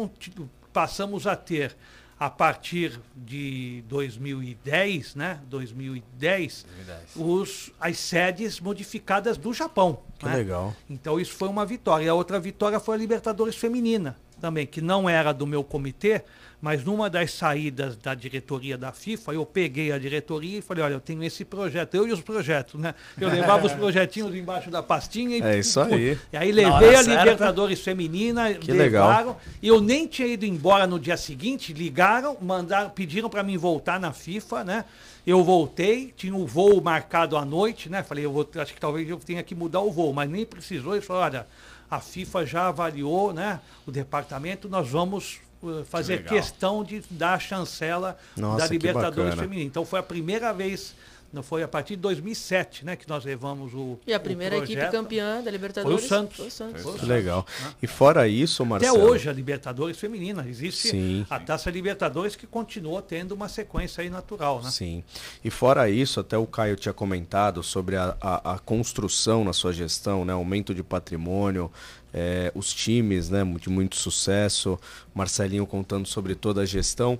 [0.70, 1.74] passamos a ter
[2.18, 5.40] a partir de 2010, né?
[5.48, 7.16] 2010, 2010.
[7.16, 9.98] os, as sedes modificadas do Japão.
[10.18, 10.36] Que né?
[10.36, 10.74] legal.
[10.88, 12.06] Então isso foi uma vitória.
[12.06, 16.22] E a outra vitória foi a Libertadores Feminina também, que não era do meu comitê,
[16.60, 20.94] mas numa das saídas da diretoria da FIFA, eu peguei a diretoria e falei, olha,
[20.94, 22.94] eu tenho esse projeto, eu e os projetos, né?
[23.20, 25.42] Eu levava os projetinhos embaixo da pastinha e...
[25.42, 26.18] É isso aí.
[26.32, 27.24] E aí levei a certa.
[27.24, 29.08] Libertadores Feminina, Que legal.
[29.08, 33.56] levaram, e eu nem tinha ido embora no dia seguinte, ligaram, mandaram, pediram para mim
[33.56, 34.84] voltar na FIFA, né?
[35.26, 38.02] Eu voltei, tinha o voo marcado à noite, né?
[38.02, 40.94] Falei, eu vou, acho que talvez eu tenha que mudar o voo, mas nem precisou.
[40.94, 41.46] Ele falou, olha,
[41.90, 43.60] a FIFA já avaliou, né?
[43.86, 46.34] O departamento, nós vamos uh, fazer legal.
[46.34, 49.66] questão de dar a chancela Nossa, da que Libertadores feminina.
[49.66, 50.94] Então foi a primeira vez,
[51.32, 54.86] não foi a partir de 2007, né, que nós levamos o E a primeira equipe
[54.90, 56.36] campeã da Libertadores Foi o Santos.
[56.36, 56.82] Foi o Santos.
[56.82, 57.08] Foi o Santos.
[57.08, 57.46] legal.
[57.82, 59.00] E fora isso, Até Marcelo.
[59.02, 61.26] hoje a Libertadores feminina existe Sim.
[61.28, 64.70] a Taça Libertadores que continua tendo uma sequência aí natural, né?
[64.70, 65.04] Sim.
[65.44, 69.72] E fora isso, até o Caio tinha comentado sobre a, a, a construção na sua
[69.72, 70.32] gestão, né?
[70.32, 71.70] Aumento de patrimônio,
[72.12, 73.44] eh, os times, né?
[73.60, 74.78] De muito sucesso.
[75.14, 77.18] Marcelinho contando sobre toda a gestão.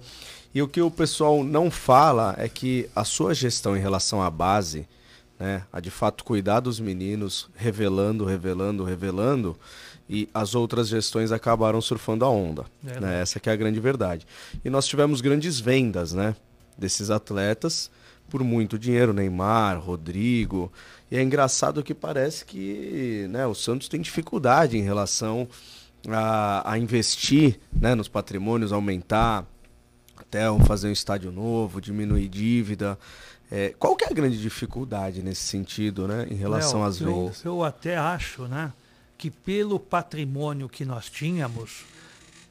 [0.54, 4.30] E o que o pessoal não fala é que a sua gestão em relação à
[4.30, 4.88] base,
[5.38, 5.62] né?
[5.72, 9.56] A de fato cuidar dos meninos, revelando, revelando, revelando.
[10.08, 12.64] E as outras gestões acabaram surfando a onda.
[12.82, 13.06] Verdade.
[13.06, 13.20] Né?
[13.20, 14.26] Essa que é a grande verdade.
[14.64, 16.34] E nós tivemos grandes vendas, né?
[16.78, 17.90] Desses atletas
[18.28, 20.72] por muito dinheiro, Neymar, Rodrigo.
[21.10, 25.48] E é engraçado que parece que né, o Santos tem dificuldade em relação
[26.08, 29.44] a, a investir né, nos patrimônios, aumentar,
[30.16, 32.98] até fazer um estádio novo, diminuir dívida.
[33.50, 37.06] É, qual que é a grande dificuldade nesse sentido, né, em relação Léo, às eu,
[37.06, 37.44] vendas?
[37.44, 38.72] Eu até acho, né,
[39.16, 41.84] que pelo patrimônio que nós tínhamos,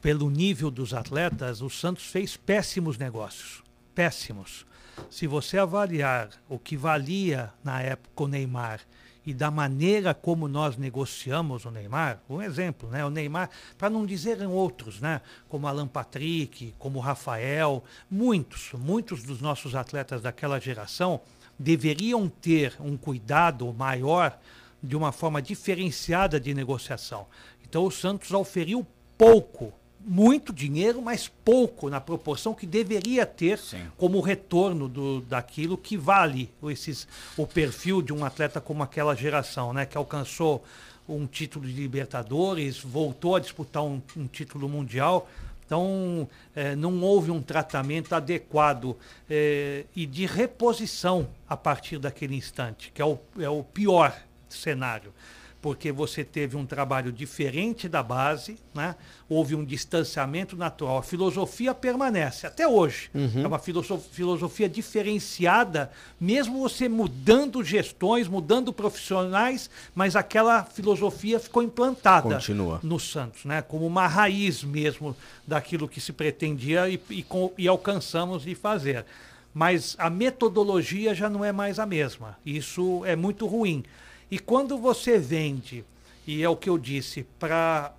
[0.00, 3.62] pelo nível dos atletas, o Santos fez péssimos negócios.
[3.94, 4.64] Péssimos.
[5.10, 8.80] Se você avaliar o que valia na época o Neymar
[9.24, 13.04] e da maneira como nós negociamos o Neymar, um exemplo, né?
[13.04, 15.20] O Neymar, para não dizer outros, né?
[15.48, 21.20] Como Alan Patrick, como Rafael, muitos, muitos dos nossos atletas daquela geração
[21.58, 24.38] deveriam ter um cuidado maior
[24.82, 27.26] de uma forma diferenciada de negociação.
[27.68, 28.86] Então o Santos oferiu
[29.18, 29.72] pouco,
[30.06, 33.84] muito dinheiro, mas pouco na proporção que deveria ter Sim.
[33.96, 39.72] como retorno do, daquilo que vale esses, o perfil de um atleta como aquela geração,
[39.72, 40.64] né, que alcançou
[41.08, 45.28] um título de Libertadores, voltou a disputar um, um título mundial.
[45.64, 48.96] Então, eh, não houve um tratamento adequado
[49.28, 54.16] eh, e de reposição a partir daquele instante, que é o, é o pior
[54.48, 55.12] cenário
[55.60, 58.94] porque você teve um trabalho diferente da base, né?
[59.28, 60.98] houve um distanciamento natural.
[60.98, 63.10] A filosofia permanece até hoje.
[63.42, 65.90] É uma filoso- filosofia diferenciada,
[66.20, 72.78] mesmo você mudando gestões, mudando profissionais, mas aquela filosofia ficou implantada Continua.
[72.82, 73.62] no Santos, né?
[73.62, 77.24] como uma raiz mesmo daquilo que se pretendia e, e
[77.58, 79.04] e alcançamos de fazer.
[79.52, 82.36] Mas a metodologia já não é mais a mesma.
[82.44, 83.82] Isso é muito ruim.
[84.30, 85.84] E quando você vende,
[86.26, 87.94] e é o que eu disse, para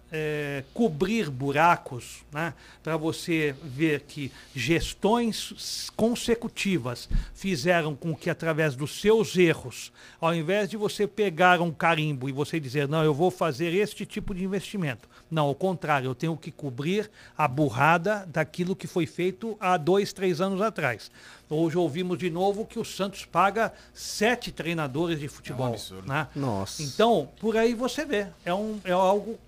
[0.74, 2.54] cobrir buracos, né?
[2.82, 9.92] para você ver que gestões consecutivas fizeram com que, através dos seus erros,
[10.22, 14.06] ao invés de você pegar um carimbo e você dizer, não, eu vou fazer este
[14.06, 15.08] tipo de investimento.
[15.30, 20.14] Não, ao contrário, eu tenho que cobrir a burrada daquilo que foi feito há dois,
[20.14, 21.12] três anos atrás.
[21.50, 25.68] Hoje ouvimos de novo que o Santos paga sete treinadores de futebol.
[25.68, 26.08] absurdo.
[26.08, 26.28] né?
[26.36, 26.84] Nossa.
[26.84, 28.28] Então, por aí você vê.
[28.44, 29.40] É, um, é algo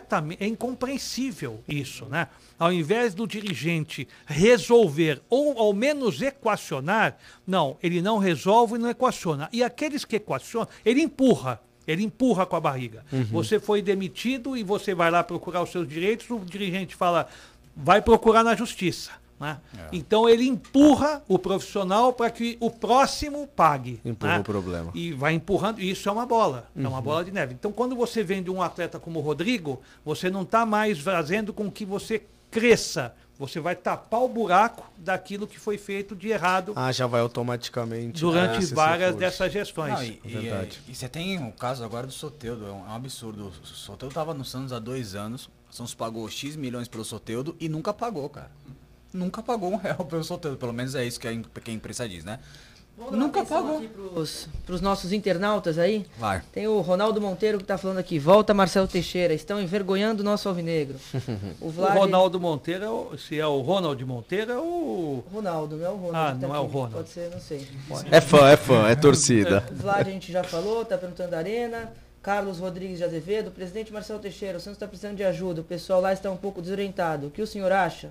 [0.00, 0.42] completamente.
[0.42, 2.28] É incompreensível isso, né?
[2.58, 8.90] Ao invés do dirigente resolver ou ao menos equacionar, não, ele não resolve e não
[8.90, 9.48] equaciona.
[9.52, 11.60] E aqueles que equacionam, ele empurra.
[11.86, 13.02] Ele empurra com a barriga.
[13.30, 17.26] Você foi demitido e você vai lá procurar os seus direitos, o dirigente fala,
[17.74, 19.12] vai procurar na justiça.
[19.40, 19.58] Né?
[19.92, 24.00] Então ele empurra o profissional para que o próximo pague.
[24.04, 24.38] Empurra né?
[24.40, 24.90] o problema.
[24.94, 25.80] E vai empurrando.
[25.80, 26.68] E isso é uma bola.
[26.76, 26.88] É Uhum.
[26.88, 27.54] uma bola de neve.
[27.54, 31.70] Então, quando você vende um atleta como o Rodrigo, você não está mais fazendo com
[31.70, 33.14] que você cresça.
[33.38, 38.20] Você vai tapar o buraco daquilo que foi feito de errado Ah, já vai automaticamente.
[38.20, 39.94] durante Ah, várias dessas gestões.
[39.94, 40.80] Não, e, e, Verdade.
[40.88, 43.52] e você tem o caso agora do Soteudo, é um, é um absurdo.
[43.62, 47.54] O Soteudo tava no Santos há dois anos, o Santos pagou X milhões pelo Soteudo
[47.60, 48.50] e nunca pagou, cara.
[49.12, 51.32] Nunca pagou um real pelo Soteudo, pelo menos é isso que a,
[51.62, 52.38] que a imprensa diz, né?
[52.96, 53.76] Vamos dar uma Nunca pagou.
[53.78, 56.04] aqui pros, pros nossos internautas aí.
[56.18, 56.42] Vai.
[56.52, 58.18] Tem o Ronaldo Monteiro que tá falando aqui.
[58.18, 60.96] Volta Marcelo Teixeira, estão envergonhando o nosso alvinegro.
[61.60, 61.96] O O Vlad...
[61.96, 65.22] Ronaldo Monteiro, é o- se é o Ronald Monteiro, é o.
[65.32, 66.16] Ronaldo, não é o Ronaldo.
[66.16, 66.72] Ah, tá não é o aqui.
[66.72, 66.94] Ronald.
[66.94, 67.68] Pode ser, não sei.
[68.10, 69.64] É fã, é fã, é torcida.
[69.70, 71.92] O Vlad a gente já falou, tá perguntando da Arena.
[72.20, 76.00] Carlos Rodrigues de Azevedo, presidente Marcelo Teixeira, o Santos está precisando de ajuda, o pessoal
[76.00, 77.28] lá está um pouco desorientado.
[77.28, 78.10] O que o senhor acha?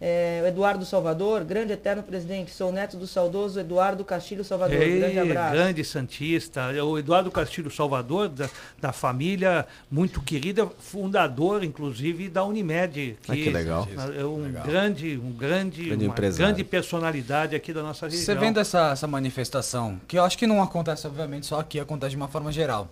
[0.00, 4.76] É, o Eduardo Salvador, grande eterno presidente, sou neto do saudoso Eduardo Castilho Salvador.
[4.76, 5.52] grande Ei, abraço.
[5.54, 12.44] grande Santista, é o Eduardo Castilho Salvador, da, da família muito querida, fundador, inclusive, da
[12.44, 13.16] Unimed.
[13.28, 13.88] Ah, que legal.
[14.18, 14.64] É um Legal.
[14.64, 16.46] grande, um grande, Grande uma empresário.
[16.46, 18.22] grande personalidade aqui da nossa região.
[18.24, 22.10] Você vendo essa, essa manifestação, que eu acho que não acontece, obviamente, só aqui, acontece
[22.10, 22.88] de uma forma geral.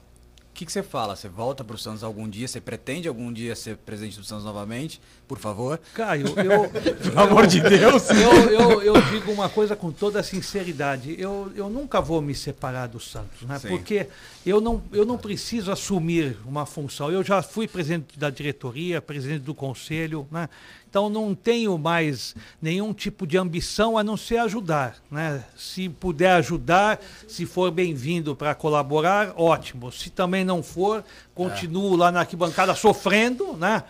[0.52, 1.16] O que, que você fala?
[1.16, 2.46] Você volta para o Santos algum dia?
[2.46, 5.00] Você pretende algum dia ser presidente do Santos novamente?
[5.26, 5.80] Por favor.
[5.94, 6.68] Caio, eu.
[6.68, 8.10] Pelo amor de Deus!
[8.10, 11.16] Eu, eu, eu digo uma coisa com toda sinceridade.
[11.18, 13.58] Eu, eu nunca vou me separar do Santos, né?
[13.58, 13.68] Sim.
[13.68, 14.08] Porque
[14.44, 17.10] eu não, eu não preciso assumir uma função.
[17.10, 20.50] Eu já fui presidente da diretoria, presidente do conselho, né?
[20.92, 25.42] Então não tenho mais nenhum tipo de ambição a não ser ajudar, né?
[25.56, 29.90] Se puder ajudar, se for bem-vindo para colaborar, ótimo.
[29.90, 31.02] Se também não for,
[31.34, 33.84] continuo lá na arquibancada sofrendo, né?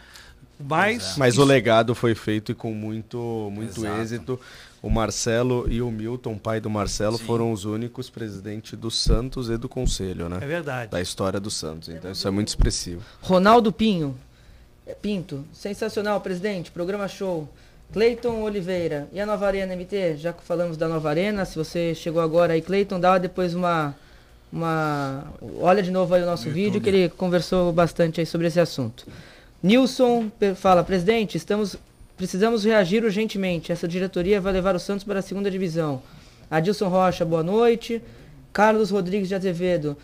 [0.60, 4.00] Mas Mas o legado foi feito e com muito, muito Exato.
[4.00, 4.40] êxito.
[4.80, 7.24] O Marcelo e o Milton, pai do Marcelo, Sim.
[7.24, 10.38] foram os únicos presidentes do Santos e do Conselho, né?
[10.40, 10.92] é verdade.
[10.92, 11.88] Da história do Santos.
[11.88, 13.02] Então isso é muito expressivo.
[13.20, 14.16] Ronaldo Pinho.
[14.86, 15.44] É, Pinto.
[15.52, 16.70] Sensacional, presidente.
[16.70, 17.48] Programa show.
[17.92, 19.08] Cleiton Oliveira.
[19.12, 20.16] E a Nova Arena MT?
[20.16, 23.94] Já que falamos da Nova Arena, se você chegou agora aí, Cleiton, dá depois uma.
[24.52, 25.24] uma
[25.60, 28.58] olha de novo aí o nosso No vídeo, que ele conversou bastante aí sobre esse
[28.58, 29.06] assunto.
[29.62, 31.76] Nilson fala, presidente, estamos,
[32.16, 33.70] precisamos reagir urgentemente.
[33.70, 36.02] Essa diretoria vai levar o Santos para a segunda divisão.
[36.50, 38.02] Adilson Rocha, boa noite.
[38.52, 39.96] Carlos Rodrigues de Azevedo.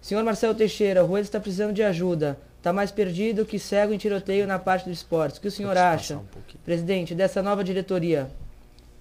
[0.00, 2.38] Senhor Marcelo Teixeira, o Rueda está precisando de ajuda.
[2.64, 5.36] Está mais perdido que cego em tiroteio na parte dos esportes.
[5.36, 6.18] O que o senhor acha,
[6.64, 8.30] presidente, dessa nova diretoria?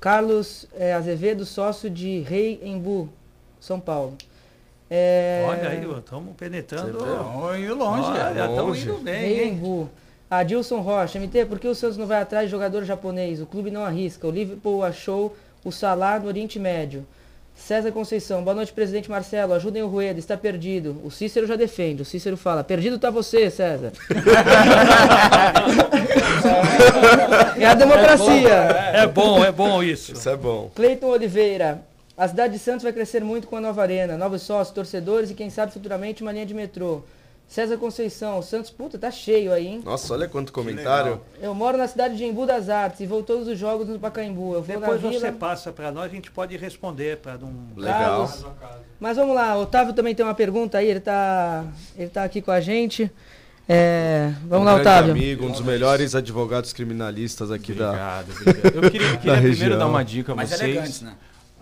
[0.01, 3.07] Carlos eh, Azevedo, sócio de Rei Embu,
[3.61, 4.18] São Paulo.
[4.89, 6.89] É, Olha aí, estamos penetrando.
[6.89, 8.09] Indo longe.
[8.09, 8.49] Olha, é.
[8.49, 8.89] estamos longe.
[8.89, 9.47] indo bem, Rei?
[9.47, 9.89] Embu.
[10.30, 13.39] Adilson Rocha, MT, por que o Santos não vai atrás de jogador japonês?
[13.39, 14.28] O clube não arrisca.
[14.28, 17.07] O Liverpool achou o Salah no Oriente Médio.
[17.56, 19.54] César Conceição, boa noite, presidente Marcelo.
[19.54, 20.99] Ajudem o Rueda, está perdido.
[21.04, 22.01] O Cícero já defende.
[22.01, 23.93] O Cícero fala: perdido tá você, César.
[27.58, 28.54] é a democracia.
[28.93, 30.14] É bom, é bom isso.
[30.14, 30.70] Isso é bom.
[30.76, 31.82] Cleiton Oliveira.
[32.16, 35.34] A cidade de Santos vai crescer muito com a nova arena, novos sócios, torcedores e
[35.34, 37.01] quem sabe futuramente uma linha de metrô.
[37.47, 39.81] César Conceição, o Santos, puta, tá cheio aí, hein?
[39.85, 41.21] Nossa, olha quanto comentário.
[41.39, 44.55] Eu moro na cidade de Embu das Artes e vou todos os jogos no Pacaembu.
[44.55, 45.31] Eu vou Depois na você vila.
[45.33, 47.53] passa para nós, a gente pode responder para não.
[47.77, 48.27] Legal.
[48.27, 48.45] Carlos.
[48.99, 51.63] Mas vamos lá, o Otávio também tem uma pergunta aí, ele tá,
[51.95, 53.11] ele tá aqui com a gente.
[53.69, 55.11] É, vamos um lá, Otávio.
[55.11, 57.89] amigo, um dos melhores advogados criminalistas aqui da.
[57.89, 58.75] Obrigado, obrigado.
[58.75, 61.13] Eu queria, queria primeiro dar uma dica a Mais vocês elegantes, né?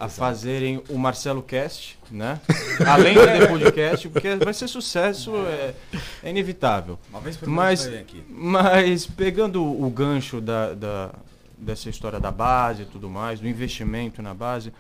[0.02, 2.42] A fazerem o Marcelo Cast, né?
[2.88, 5.76] Além do The Podcast, porque vai ser sucesso, é,
[6.24, 6.98] é inevitável.
[7.12, 8.24] Uma vez por Mas, aqui.
[8.28, 11.12] mas pegando o gancho da, da-
[11.56, 14.74] dessa história da base e tudo mais, do investimento na base,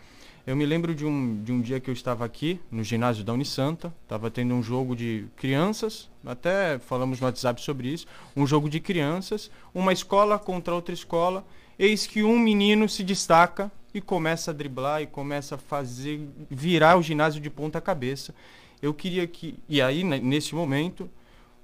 [0.47, 3.32] eu me lembro de um, de um dia que eu estava aqui no ginásio da
[3.32, 8.67] Unisanta, estava tendo um jogo de crianças, até falamos no WhatsApp sobre isso, um jogo
[8.67, 11.45] de crianças, uma escola contra outra escola,
[11.78, 16.97] eis que um menino se destaca e começa a driblar e começa a fazer virar
[16.97, 18.33] o ginásio de ponta cabeça.
[18.81, 21.09] Eu queria que e aí né, nesse momento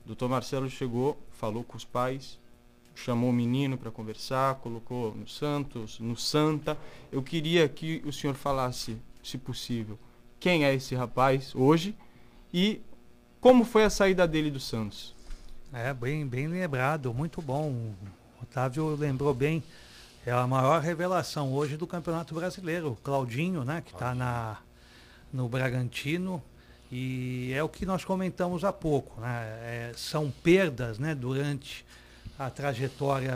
[0.05, 0.25] o Dr.
[0.25, 2.39] Marcelo chegou, falou com os pais,
[2.95, 6.77] chamou o menino para conversar, colocou no Santos, no Santa.
[7.11, 9.97] Eu queria que o senhor falasse, se possível,
[10.39, 11.95] quem é esse rapaz hoje
[12.53, 12.81] e
[13.39, 15.15] como foi a saída dele do Santos.
[15.73, 17.69] É, bem, bem lembrado, muito bom.
[17.69, 17.95] O
[18.43, 19.61] Otávio lembrou bem.
[20.27, 22.89] É a maior revelação hoje do Campeonato Brasileiro.
[22.91, 24.57] O Claudinho, né, que está na,
[25.31, 26.43] no Bragantino.
[26.91, 29.21] E é o que nós comentamos há pouco.
[29.21, 29.29] Né?
[29.61, 31.85] É, são perdas né, durante
[32.37, 33.33] a trajetória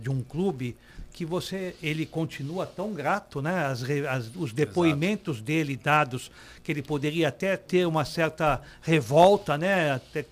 [0.00, 0.76] de um clube
[1.12, 3.66] que você ele continua tão grato, né?
[3.66, 6.28] As, as- os depoimentos dele dados
[6.64, 9.92] que ele poderia até ter uma certa revolta, né?
[9.92, 10.24] Até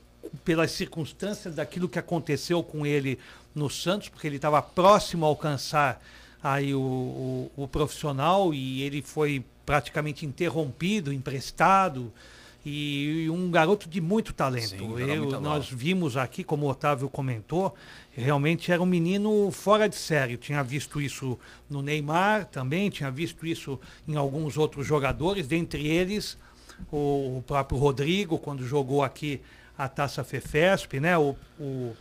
[0.44, 3.16] pelas circunstâncias daquilo que aconteceu com ele
[3.55, 6.03] no Santos, porque ele estava próximo a alcançar
[6.42, 12.12] aí o, o, o profissional e ele foi praticamente interrompido, emprestado
[12.64, 14.68] e, um garoto de muito talento.
[14.68, 17.74] Sim, Eu- nós vimos aqui, como o Otávio comentou,
[18.12, 20.34] realmente era um menino fora de série.
[20.34, 21.38] Eu tinha visto isso
[21.68, 26.36] no Neymar também, tinha visto isso em alguns outros jogadores, dentre eles
[26.90, 29.40] o, o próprio Rodrigo, quando jogou aqui
[29.76, 31.16] a Taça Fefesp, né?
[31.16, 31.94] O, o,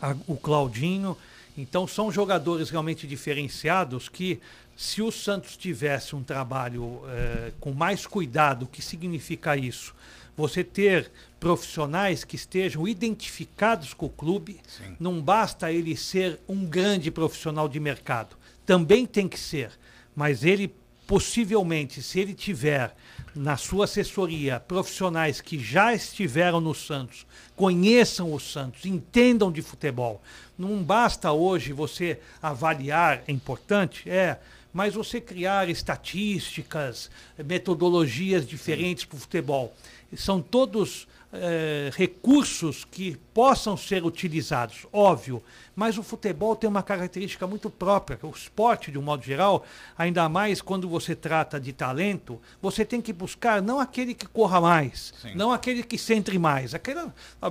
[0.00, 1.16] a- o Claudinho.
[1.56, 4.40] Então são jogadores realmente diferenciados que,
[4.76, 9.94] se o Santos tivesse um trabalho eh, com mais cuidado, o que significa isso?
[10.36, 14.58] Você ter profissionais que estejam identificados com o clube,
[14.98, 18.36] não basta ele ser um grande profissional de mercado,
[18.66, 19.70] também tem que ser,
[20.16, 20.74] mas ele
[21.06, 22.96] possivelmente, se ele tiver
[23.34, 27.26] na sua assessoria profissionais que já estiveram no Santos,
[27.56, 30.22] conheçam o Santos, entendam de futebol.
[30.56, 34.38] Não basta hoje você avaliar, é importante, é,
[34.72, 37.10] mas você criar estatísticas,
[37.44, 39.74] metodologias diferentes para o futebol.
[40.16, 41.06] são todos
[41.36, 45.42] eh, recursos que possam ser utilizados, óbvio.
[45.74, 49.64] Mas o futebol tem uma característica muito própria, o esporte, de um modo geral,
[49.98, 54.60] ainda mais quando você trata de talento, você tem que buscar não aquele que corra
[54.60, 55.34] mais, Sim.
[55.34, 56.72] não aquele que centre mais.
[56.72, 57.00] Aquele,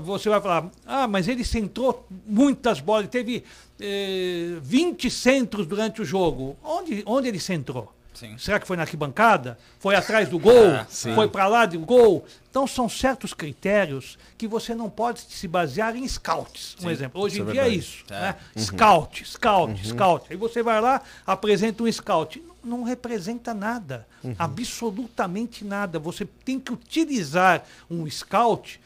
[0.01, 3.43] você vai falar, ah, mas ele centrou muitas bolas, teve
[3.81, 6.55] eh, 20 centros durante o jogo.
[6.63, 7.93] Onde, onde ele centrou?
[8.13, 8.37] Sim.
[8.37, 9.57] Será que foi na arquibancada?
[9.79, 10.69] Foi atrás do gol?
[10.69, 11.13] Ah, sim.
[11.15, 12.25] foi para lá do gol?
[12.49, 16.75] Então são certos critérios que você não pode se basear em scouts.
[16.83, 17.21] Um exemplo.
[17.21, 17.85] Hoje isso em é dia é verdade.
[17.85, 18.03] isso.
[18.09, 18.21] É.
[18.21, 18.35] Né?
[18.57, 20.27] Scout, scout, scout.
[20.29, 22.39] Aí você vai lá, apresenta um scout.
[22.39, 24.07] Não não representa nada.
[24.39, 25.99] Absolutamente nada.
[25.99, 28.79] Você tem que utilizar um scout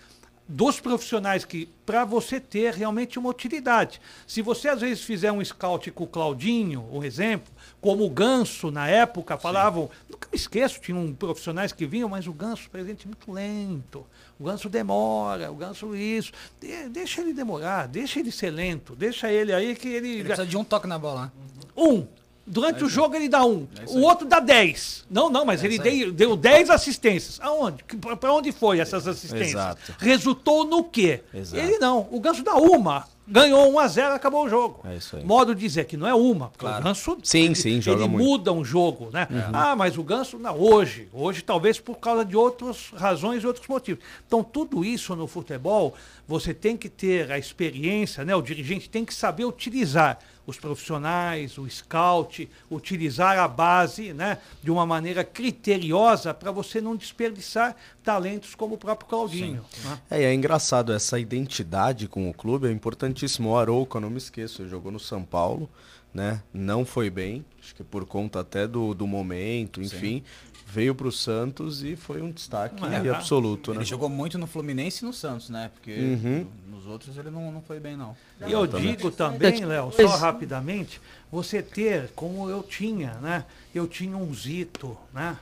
[0.48, 4.00] dos profissionais que para você ter realmente uma utilidade.
[4.26, 8.72] Se você às vezes fizer um scout com o Claudinho, um exemplo, como o Ganso
[8.72, 13.08] na época falavam, nunca me esqueço, tinham profissionais que vinham, mas o Ganso presente é
[13.08, 14.06] muito lento.
[14.40, 16.32] O Ganso demora, o Ganso isso.
[16.60, 20.48] De- deixa ele demorar, deixa ele ser lento, deixa ele aí que ele, Ele precisa
[20.48, 21.32] de um toque na bola, né?
[21.76, 22.08] um.
[22.50, 23.68] Durante o jogo ele dá um.
[23.78, 25.06] É o outro dá 10.
[25.10, 27.40] Não, não, mas É ele deu, deu 10 assistências.
[27.42, 27.84] Aonde?
[28.20, 29.50] Para onde foi essas assistências?
[29.50, 29.96] Exato.
[30.00, 31.24] Resultou no quê?
[31.34, 31.62] Exato.
[31.62, 32.08] Ele não.
[32.10, 33.06] O Ganso dá uma.
[33.30, 34.80] Ganhou 1 a 0 acabou o jogo.
[34.86, 35.26] É isso aí.
[35.26, 36.48] Modo de dizer que não é uma.
[36.48, 36.80] porque Claro.
[36.80, 38.24] O Ganso Sim, ele, sim, joga ele muito.
[38.24, 38.32] Uhum.
[38.32, 39.28] muda um jogo, né?
[39.52, 41.10] Ah, mas o Ganso não, hoje.
[41.12, 44.02] Hoje talvez por causa de outras razões e outros motivos.
[44.26, 45.94] Então tudo isso no futebol,
[46.26, 48.34] você tem que ter a experiência, né?
[48.34, 54.72] O dirigente tem que saber utilizar os profissionais, o scout, utilizar a base, né, de
[54.72, 59.64] uma maneira criteriosa para você não desperdiçar talentos como o próprio Claudinho.
[59.84, 60.00] né?
[60.10, 63.50] É, é engraçado, essa identidade com o clube é importantíssimo.
[63.50, 65.70] O Arouca, eu não me esqueço, ele jogou no São Paulo,
[66.14, 66.42] né?
[66.54, 70.24] Não foi bem, acho que por conta até do, do momento, enfim.
[70.70, 73.10] Veio pro Santos e foi um destaque É.
[73.10, 73.78] absoluto, né?
[73.78, 75.72] Ele jogou muito no Fluminense e no Santos, né?
[75.74, 76.46] Porque Uhum.
[76.70, 78.16] no- nos outros ele não, não foi bem, não.
[78.46, 81.00] E eu digo também, Léo, só rapidamente,
[81.32, 83.46] você ter, como eu tinha, né?
[83.74, 85.38] Eu tinha um Zito, né?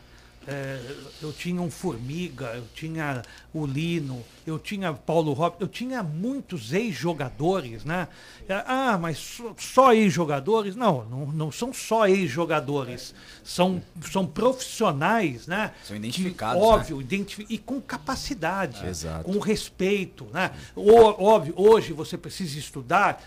[0.47, 0.79] É,
[1.23, 6.71] eu tinha um Formiga, eu tinha o Lino, eu tinha Paulo Robson, eu tinha muitos
[6.71, 8.07] ex-jogadores, né?
[8.47, 10.75] É, Ah, mas só, ex-jogadores?
[10.75, 13.81] Não, não, não são só ex-jogadores, são,
[14.11, 15.71] são profissionais, né?
[15.83, 16.67] São que, identificados, né?
[16.67, 19.23] Óbvio, identifi- e com capacidade, Exato.
[19.23, 20.51] com respeito, né?
[20.75, 23.23] Ó- óbvio, hoje você precisa estudar,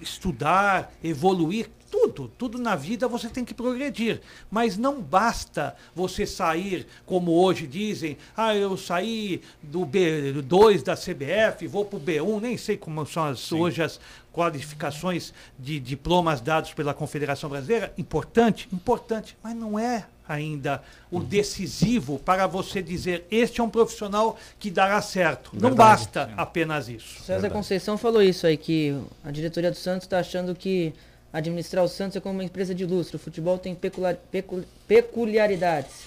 [0.00, 4.20] estudar, evoluir, tudo, tudo na vida você tem que progredir,
[4.50, 11.66] mas não basta você sair, como hoje dizem, ah, eu saí do B2 da CBF,
[11.66, 14.00] vou para o B1, nem sei como são as, hoje as
[14.32, 20.80] qualificações de diplomas dados pela Confederação Brasileira, importante, importante, mas não é ainda
[21.10, 25.50] o decisivo para você dizer este é um profissional que dará certo.
[25.54, 25.76] Não Verdade.
[25.76, 27.20] basta apenas isso.
[27.24, 30.94] César Conceição falou isso aí, que a diretoria do Santos está achando que
[31.32, 33.16] administrar o Santos é como uma empresa de lustre.
[33.16, 36.04] O futebol tem peculiar- pecu- peculiaridades.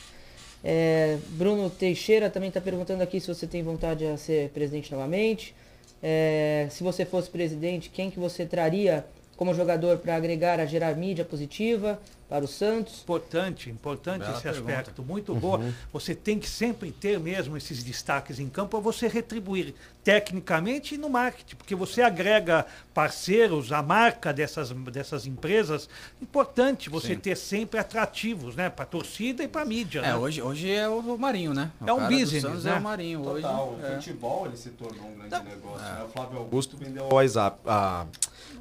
[0.64, 5.54] É, Bruno Teixeira também está perguntando aqui se você tem vontade de ser presidente novamente.
[6.02, 9.06] É, se você fosse presidente, quem que você traria
[9.36, 13.02] como jogador para agregar a gerar mídia positiva para o Santos?
[13.02, 14.72] Importante, importante Bela esse pergunta.
[14.72, 15.62] aspecto, muito boa.
[15.92, 19.74] Você tem que sempre ter mesmo esses destaques em campo para você retribuir
[20.04, 25.88] tecnicamente e no marketing, porque você agrega parceiros, a marca dessas, dessas empresas.
[26.22, 27.20] Importante você Sim.
[27.20, 30.00] ter sempre atrativos, né, para a torcida e para a mídia.
[30.00, 30.16] É, né?
[30.16, 31.72] hoje, hoje é o Marinho, né?
[31.82, 32.72] O É um cara do business, Santos né?
[32.72, 33.22] É o Marinho.
[33.28, 33.96] Hoje, é.
[33.96, 35.40] futebol ele se tornou um grande Tá.
[35.42, 35.80] negócio.
[35.86, 36.04] né?
[36.04, 37.60] O Flávio Augusto vendeu o WhatsApp.
[37.66, 38.06] A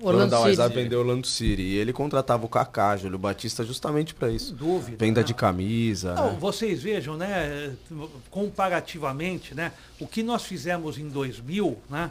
[0.02, 0.82] Orlando da WhatsApp City.
[0.82, 1.62] vendeu o Orlando City.
[1.62, 4.48] E ele contratava o Kaká, Júlio Batista, justamente para isso.
[4.48, 4.96] Sem dúvida.
[4.98, 5.26] Venda né?
[5.26, 6.14] de camisa.
[6.14, 6.38] Não, né?
[6.40, 7.72] vocês vejam, né,
[8.30, 12.10] comparativamente, né, o que nós fizemos em 2000, né,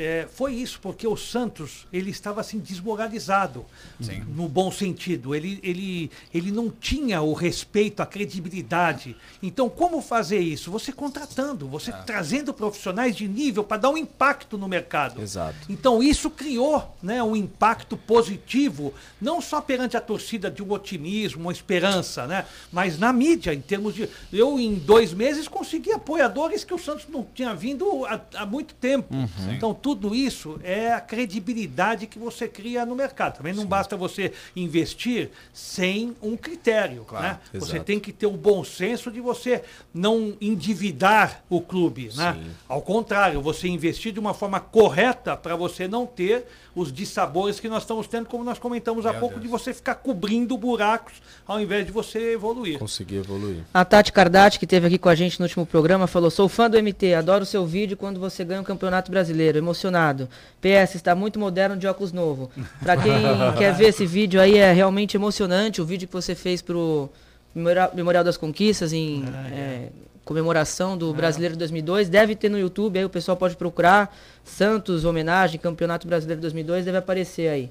[0.00, 3.66] é, foi isso, porque o Santos ele estava assim desmoralizado,
[4.00, 4.20] Sim.
[4.34, 5.34] no bom sentido.
[5.34, 9.14] Ele, ele, ele não tinha o respeito, a credibilidade.
[9.42, 10.70] Então, como fazer isso?
[10.70, 15.20] Você contratando, você trazendo profissionais de nível para dar um impacto no mercado.
[15.20, 15.58] Exato.
[15.68, 21.42] Então isso criou né, um impacto positivo, não só perante a torcida de um otimismo,
[21.42, 24.08] uma esperança, né, mas na mídia, em termos de.
[24.32, 28.74] Eu, em dois meses, consegui apoiadores que o Santos não tinha vindo há, há muito
[28.74, 29.14] tempo.
[29.50, 33.38] Então, tudo tudo isso é a credibilidade que você cria no mercado.
[33.38, 37.04] Também não basta você investir sem um critério.
[37.04, 37.40] Claro, né?
[37.54, 42.08] Você tem que ter o bom senso de você não endividar o clube.
[42.14, 42.34] Né?
[42.34, 42.50] Sim.
[42.68, 47.68] Ao contrário, você investir de uma forma correta para você não ter os dissabores que
[47.68, 49.42] nós estamos tendo, como nós comentamos há Meu pouco, Deus.
[49.42, 51.14] de você ficar cobrindo buracos
[51.46, 52.78] ao invés de você evoluir.
[52.78, 53.64] Conseguir evoluir.
[53.72, 56.70] A Tati Cardati, que esteve aqui com a gente no último programa, falou: Sou fã
[56.70, 59.58] do MT, adoro o seu vídeo quando você ganha o Campeonato Brasileiro.
[59.58, 60.28] Emocionado.
[60.60, 62.50] PS, está muito moderno de óculos novo.
[62.82, 63.12] Pra quem
[63.58, 65.80] quer ver esse vídeo aí, é realmente emocionante.
[65.80, 67.10] O vídeo que você fez pro
[67.54, 69.88] Memorial, Memorial das Conquistas, em é,
[70.30, 72.08] comemoração do Brasileiro de 2002.
[72.08, 74.16] Deve ter no YouTube, aí o pessoal pode procurar.
[74.44, 77.68] Santos, homenagem, Campeonato Brasileiro de 2002, deve aparecer aí.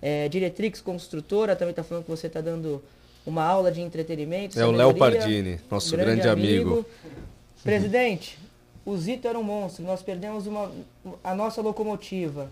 [0.00, 2.80] É, Diretrix Construtora também está falando que você está dando
[3.26, 4.56] uma aula de entretenimento.
[4.56, 4.94] É o Léo.
[4.94, 6.86] Pardini, nosso grande, amigo.
[7.64, 8.38] Presidente,
[8.84, 9.84] o Zito era um monstro.
[9.84, 10.70] Nós perdemos uma,
[11.24, 12.48] a nossa locomotiva.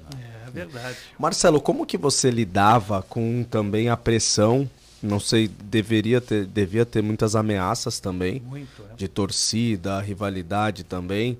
[0.48, 0.96] É verdade.
[1.16, 4.68] Marcelo, como que você lidava com também a pressão?
[5.04, 8.82] Não sei, deveria ter, devia ter muitas ameaças também, Muito.
[8.90, 8.96] é.
[8.96, 11.36] de torcida, rivalidade também.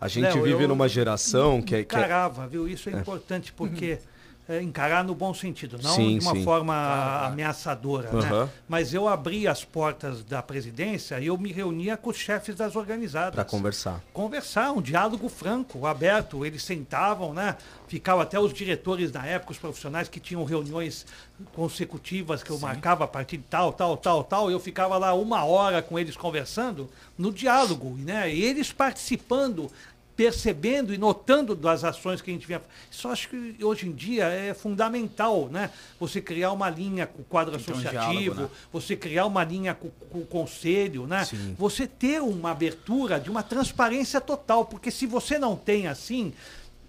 [0.00, 1.84] A gente Léo, vive numa geração que é.
[1.84, 2.68] Que é Encarava, viu?
[2.68, 3.98] Isso é, importante porque
[4.46, 6.44] é, encarar no bom sentido, não Sim, de uma sim.
[6.44, 8.10] forma ameaçadora.
[8.12, 8.28] né?
[8.28, 8.50] Aham.
[8.68, 12.76] Mas eu abri as portas da presidência e eu me reunia com os chefes das
[12.76, 13.34] organizadas.
[13.34, 14.02] para conversar.
[14.12, 16.44] conversar, um diálogo franco, aberto.
[16.44, 17.56] Eles sentavam, né?
[17.88, 21.06] Ficavam até os diretores na época, os profissionais que tinham reuniões
[21.54, 24.50] consecutivas que eu marcava a partir de tal, tal, tal, tal.
[24.50, 28.32] Eu ficava lá uma hora com eles conversando no diálogo, né?
[28.32, 29.70] E eles participando.
[30.16, 32.62] Percebendo e notando das ações que a gente vinha.
[32.90, 35.70] Isso acho que hoje em dia é fundamental, né?
[35.98, 38.48] Você criar uma linha com o quadro que ter um associativo, diálogo, né?
[38.72, 41.24] você criar uma linha com, com o conselho, né?
[41.24, 41.56] Sim.
[41.58, 46.32] Você ter uma abertura de uma transparência total, porque se você não tem assim,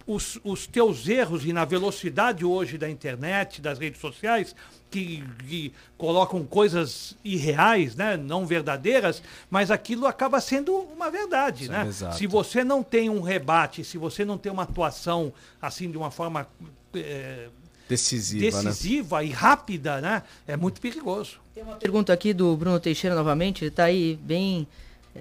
[0.07, 4.55] os, os teus erros e na velocidade hoje da internet, das redes sociais,
[4.95, 8.15] que, que colocam coisas irreais, né?
[8.15, 11.65] não verdadeiras, mas aquilo acaba sendo uma verdade.
[11.65, 11.85] Sim, né?
[11.87, 12.15] exato.
[12.17, 16.11] Se você não tem um rebate, se você não tem uma atuação assim de uma
[16.11, 16.47] forma
[16.93, 17.49] eh,
[17.89, 18.69] Decisiva, né?
[18.69, 20.23] decisiva e rápida, né?
[20.47, 21.37] é muito perigoso.
[21.53, 24.67] Tem uma pergunta aqui do Bruno Teixeira novamente, ele está aí bem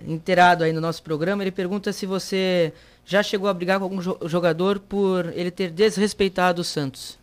[0.06, 1.42] inteirado aí no nosso programa.
[1.42, 2.72] Ele pergunta se você
[3.04, 7.18] já chegou a brigar com algum jo- jogador por ele ter desrespeitado o Santos.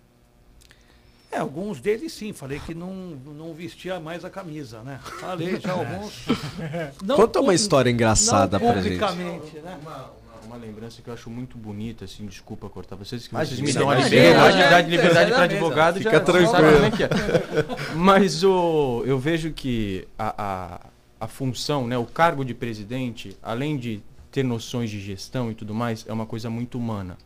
[1.32, 5.00] É, alguns deles sim, falei que não, não vestia mais a camisa, né?
[5.22, 6.26] Falei já alguns.
[7.06, 9.00] Não Conta uma história engraçada não pra gente.
[9.00, 9.80] publicamente, né?
[9.82, 10.12] Uma,
[10.46, 13.90] uma- lembrança que eu acho muito bonita, assim, desculpa cortar vocês, que vocês me dão
[13.90, 16.54] a liberdade, de liberdade para advogado, Fica já tranquilo.
[16.58, 17.96] é é.
[17.96, 23.78] Mas o, eu vejo que a, a, a função, né, o cargo de presidente, além
[23.78, 24.02] de
[24.32, 27.18] ter noções de gestão e tudo mais, é uma coisa muito humana.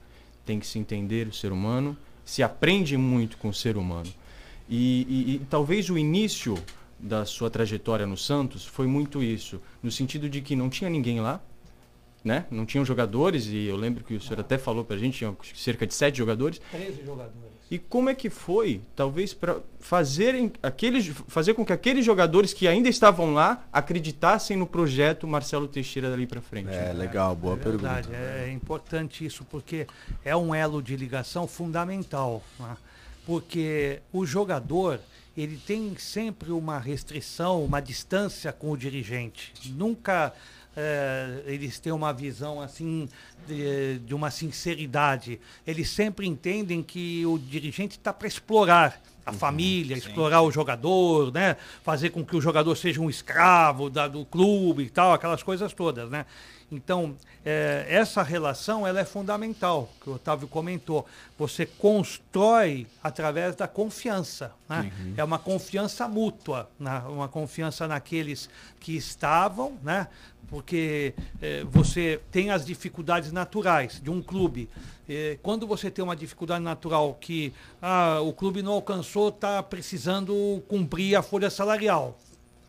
[0.45, 4.11] Tem que se entender o ser humano, se aprende muito com o ser humano.
[4.67, 6.57] E, e- e talvez o início
[6.99, 11.21] da sua trajetória no Santos foi muito isso, no sentido de que não tinha ninguém
[11.21, 11.39] lá,
[12.25, 12.45] né?
[12.49, 15.85] Não tinham jogadores, e eu lembro que o senhor até falou pra gente, tinha cerca
[15.85, 16.59] de sete jogadores.
[16.71, 17.55] 13 jogadores.
[17.69, 22.67] E como é que foi, talvez, para fazerem aqueles, fazer com que aqueles jogadores que
[22.67, 26.69] ainda estavam lá acreditassem no projeto Marcelo Teixeira dali para frente?
[26.69, 28.29] É, legal, boa É verdade, pergunta.
[28.39, 29.87] é importante isso, porque
[30.23, 32.43] é um elo de ligação fundamental.
[32.59, 32.75] né?
[33.25, 34.99] Porque o jogador,
[35.35, 39.51] ele tem sempre uma restrição, uma distância com o dirigente.
[39.71, 40.31] Nunca
[40.75, 43.07] eh, eles têm uma visão assim
[43.47, 45.39] de, de uma sinceridade.
[45.65, 51.55] Eles sempre entendem que o dirigente está para explorar a família, explorar o jogador, né?
[51.83, 55.73] Fazer com que o jogador seja um escravo da- do clube e tal, aquelas coisas
[55.73, 56.25] todas, né?
[56.71, 57.15] Então,
[57.45, 61.05] eh, essa relação ela é fundamental, que o Otávio comentou.
[61.37, 64.51] Você constrói através da confiança.
[64.67, 64.91] Né?
[65.15, 67.03] É uma confiança mútua, né?
[67.07, 70.07] uma confiança naqueles que estavam, né?
[70.47, 74.69] porque eh, você tem as dificuldades naturais de um clube.
[75.07, 80.63] Eh, quando você tem uma dificuldade natural que ah, o clube não alcançou, está precisando
[80.67, 82.17] cumprir a folha salarial.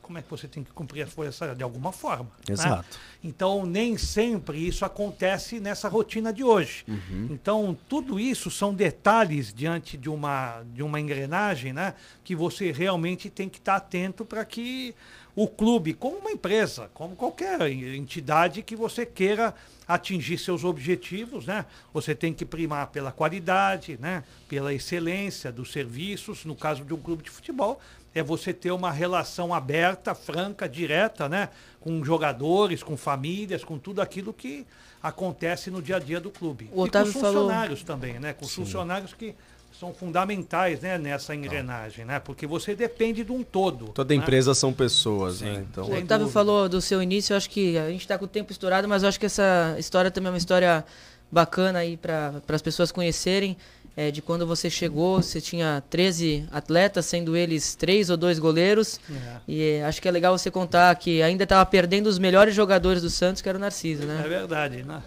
[0.07, 1.57] Como é que você tem que cumprir a folha salarial?
[1.57, 2.31] De alguma forma.
[2.47, 2.55] né?
[2.55, 2.97] Exato.
[3.24, 6.85] Então, nem sempre isso acontece nessa rotina de hoje.
[7.28, 11.95] Então, tudo isso são detalhes diante de uma, de uma engrenagem, né?
[12.23, 14.95] Que você realmente tem que estar atento para que
[15.35, 19.53] o clube como uma empresa, como qualquer entidade que você queira
[19.87, 21.66] atingir seus objetivos, né?
[21.93, 24.23] Você tem que primar pela qualidade, né?
[24.49, 26.45] Pela excelência dos serviços.
[26.45, 27.81] No caso de um clube de futebol,
[28.18, 31.51] é você ter uma relação aberta, franca, direta, né?
[31.78, 34.66] Com jogadores, com famílias, com tudo aquilo que
[35.02, 36.70] acontece no dia a dia do clube.
[36.72, 38.32] O Otávio e com os falou- funcionários também, né?
[38.32, 39.34] Com os funcionários que
[39.78, 40.97] são fundamentais, né?
[40.97, 42.18] Nessa engrenagem, né?
[42.18, 43.88] Porque você depende de um todo.
[43.88, 44.20] Toda né?
[44.22, 45.66] empresa são pessoas, né?
[45.70, 46.28] Então, O Otávio dúvida.
[46.28, 49.02] falou do seu início, eu acho que a gente está com o tempo estourado, mas
[49.02, 50.84] eu acho que essa história também é uma história
[51.30, 53.56] bacana aí para as pessoas conhecerem.
[53.97, 59.01] É, de quando você chegou, você tinha 13 atletas, sendo eles três ou dois goleiros.
[59.10, 59.36] É.
[59.48, 63.01] E é, acho que é legal você contar que ainda estava perdendo os melhores jogadores
[63.02, 64.24] do Santos, que era o Narciso, É né?
[64.28, 65.02] verdade, né?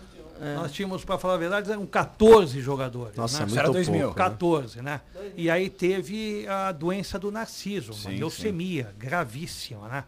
[0.56, 3.14] Nós tínhamos, para falar a verdade, eram 14 jogadores.
[3.18, 3.46] nossa, é né?
[3.48, 4.02] muito Era 2000.
[4.06, 4.20] pouco.
[4.20, 4.26] né?
[4.26, 5.02] 14, né?
[5.36, 10.04] E aí teve a doença do Narciso, uma Sim, leucemia gravíssima, né?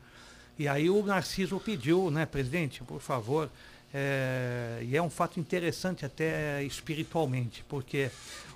[0.57, 3.49] E aí o Narciso pediu, né, presidente, por favor,
[3.93, 8.09] é, e é um fato interessante até espiritualmente, porque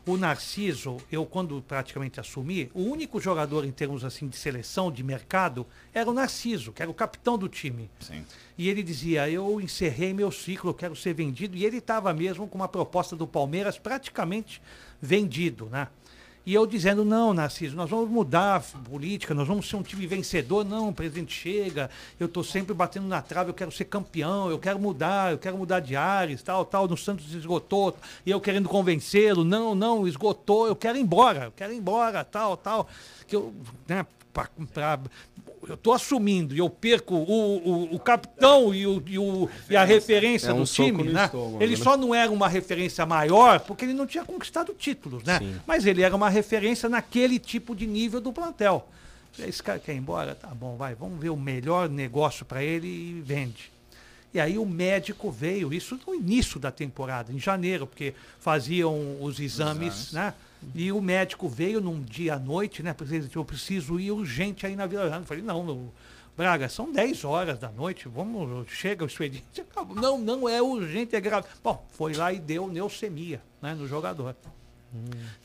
[0.05, 5.03] o Narciso, eu quando praticamente assumi, o único jogador em termos assim de seleção, de
[5.03, 7.89] mercado, era o Narciso, que era o capitão do time.
[7.99, 8.23] Sim.
[8.57, 11.57] E ele dizia: Eu encerrei meu ciclo, eu quero ser vendido.
[11.57, 14.61] E ele estava mesmo com uma proposta do Palmeiras praticamente
[15.01, 15.87] vendido, né?
[16.45, 20.05] E eu dizendo: Não, Narciso, nós vamos mudar a política, nós vamos ser um time
[20.05, 20.63] vencedor.
[20.63, 21.89] Não, o presidente chega,
[22.19, 25.57] eu estou sempre batendo na trave, eu quero ser campeão, eu quero mudar, eu quero
[25.57, 26.87] mudar de ares, tal, tal.
[26.87, 31.51] No Santos esgotou, e eu querendo convencê-lo: Não, não, esgotou, eu quero ir embora, eu
[31.51, 32.87] quero ir embora, tal, tal.
[33.27, 33.53] Que eu,
[33.87, 34.99] né, pra-
[35.71, 39.75] eu estou assumindo e eu perco o, o, o capitão e, o, e, o- e
[39.75, 41.25] a referência É um do time, né?
[41.25, 41.83] estômago, Ele né?
[41.83, 45.39] só não era uma referência maior porque ele não tinha conquistado títulos, né?
[45.39, 45.55] Sim.
[45.65, 48.87] Mas ele era uma referência naquele tipo de nível do plantel.
[49.37, 50.33] Esse cara quer ir embora?
[50.33, 53.69] Tá bom, vai, vamos ver o melhor negócio para ele e vende.
[54.33, 59.39] E aí o médico veio, isso no início da temporada, em janeiro, porque faziam os
[59.39, 60.33] exames, né?
[60.73, 62.93] E o médico veio num dia à noite, né?
[62.93, 65.03] Presidente, eu preciso ir urgente aí na Vila.
[65.05, 65.93] Eu falei, não, no-
[66.37, 69.95] Braga, são 10 horas da noite, vamos, chega o expediente, acabou.
[69.95, 71.47] Não, não é urgente, é grave.
[71.63, 74.35] Bom, foi lá e deu leucemia né, no jogador.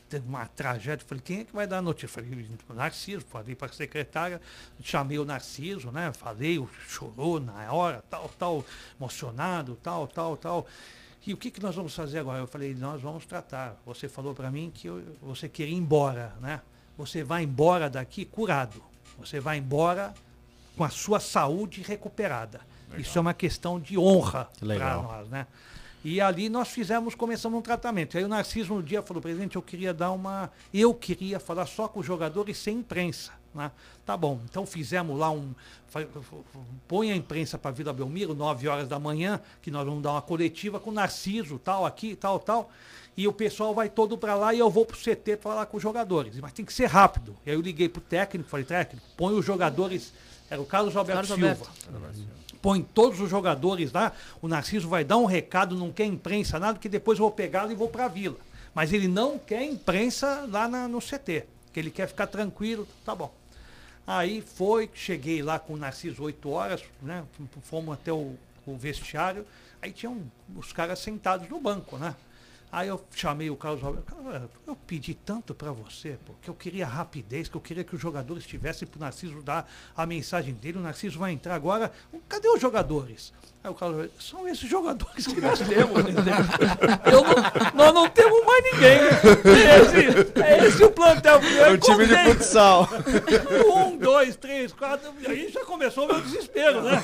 [0.09, 1.05] Teve uma tragédia.
[1.05, 2.09] Falei, quem é que vai dar a notícia?
[2.09, 3.25] Falei, Narciso.
[3.29, 4.41] Falei para a secretária,
[4.83, 6.11] chamei o Narciso, né?
[6.13, 8.65] Falei, chorou na hora, tal, tal,
[8.99, 10.67] emocionado, tal, tal, tal.
[11.25, 12.39] E o que, que nós vamos fazer agora?
[12.39, 13.79] Eu falei, nós vamos tratar.
[13.85, 16.61] Você falou para mim que eu- você queria ir embora, né?
[16.97, 18.81] Você vai embora daqui curado.
[19.19, 20.13] Você vai embora
[20.75, 22.61] com a sua saúde recuperada.
[22.97, 25.03] Isso é uma questão de honra para Legal.
[25.03, 25.47] nós, né?
[26.03, 28.17] E ali nós fizemos, começamos um tratamento.
[28.17, 30.51] Aí o Narciso no dia falou, presidente, eu queria dar uma.
[30.73, 33.31] Eu queria falar só com os jogadores sem imprensa.
[33.53, 33.69] Né?
[34.05, 35.53] Tá bom, então fizemos lá um.
[36.87, 40.21] Põe a imprensa para Vila Belmiro, 9 horas da manhã, que nós vamos dar uma
[40.21, 42.71] coletiva com o Narciso, tal, aqui, tal, tal.
[43.15, 45.83] E o pessoal vai todo para lá e eu vou pro CT falar com os
[45.83, 46.39] jogadores.
[46.39, 47.35] Mas tem que ser rápido.
[47.45, 50.13] E aí eu liguei pro técnico, falei, técnico, põe os jogadores.
[50.49, 52.40] Era o Carlos Alberto Carlos Silva Alberto.
[52.61, 54.11] Põe todos os jogadores lá,
[54.41, 57.71] o Narciso vai dar um recado, não quer imprensa, nada, que depois eu vou pegá-lo
[57.71, 58.37] e vou para a vila.
[58.73, 63.13] Mas ele não quer imprensa lá na- no CT, que ele quer ficar tranquilo, tá
[63.15, 63.33] bom.
[64.05, 67.23] Aí foi, cheguei lá com o Narciso 8 horas, né?
[67.63, 68.35] Fomos até o,
[68.65, 69.45] o vestiário,
[69.81, 70.19] aí tinham
[70.55, 72.15] os caras sentados no banco, né?
[72.71, 77.49] Aí eu chamei o Carlos "Cara, eu pedi tanto para você, porque eu queria rapidez,
[77.49, 80.81] que eu queria que os jogadores estivessem para o Narciso dar a mensagem dele, o
[80.81, 81.91] Narciso vai entrar agora,
[82.29, 83.33] cadê os jogadores?
[83.63, 86.01] Aí o Carlos Alberto, são esses jogadores que nós temos.
[87.11, 88.99] não- nós não temos mais ninguém.
[89.53, 91.39] É esse, é esse o plantel.
[91.41, 92.87] É um time de futsal.
[93.91, 95.11] Um, dois, três, quatro.
[95.27, 97.03] Aí já começou o meu desespero, né?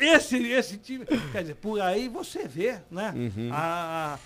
[0.00, 1.04] Esse, esse time.
[1.32, 3.12] Quer dizer, por aí você vê, né?
[3.52, 4.18] A, a-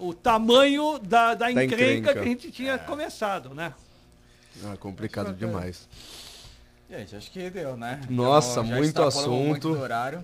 [0.00, 2.12] o tamanho da, da, encrenca, encrenca.
[2.14, 3.72] que a gente tinha começado, né?
[4.64, 5.88] Ah, complicado demais.
[6.90, 8.00] Gente, acho que deu, né?
[8.10, 9.30] Nossa, muito assunto.
[9.46, 10.22] Muito horário.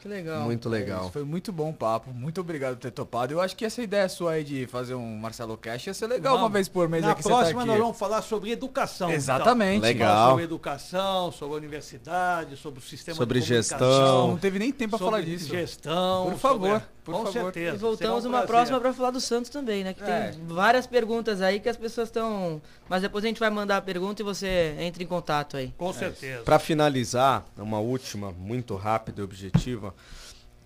[0.00, 0.44] Que legal.
[0.44, 1.10] Muito legal.
[1.10, 2.10] Foi muito bom o papo.
[2.10, 3.34] Muito obrigado por ter topado.
[3.34, 6.34] Eu acho que essa ideia sua aí de fazer um Marcelo Cash ia ser legal
[6.34, 6.54] uma Vamos.
[6.54, 7.68] vez por mês Na tá próxima aqui.
[7.68, 9.08] nós vamos falar sobre educação.
[9.08, 9.16] então.
[9.16, 9.82] Exatamente.
[9.82, 10.08] Legal.
[10.14, 14.28] Falar Sobre educação, sobre a universidade, sobre o sistema Sobre de gestão.
[14.28, 15.48] Não teve nem tempo pra sobre falar disso.
[15.48, 16.30] Gestão.
[16.30, 17.32] Por favor, sobre- por com favor.
[17.52, 17.76] certeza.
[17.76, 18.46] E voltamos um numa prazer.
[18.48, 19.92] próxima para falar do Santos também, né?
[19.94, 20.30] Que É.
[20.30, 22.60] tem várias perguntas aí que as pessoas estão.
[22.88, 25.72] Mas depois a gente vai mandar a pergunta e você entra em contato aí.
[25.76, 26.42] Com certeza.
[26.42, 29.94] Para finalizar, uma última, muito rápida e objetiva.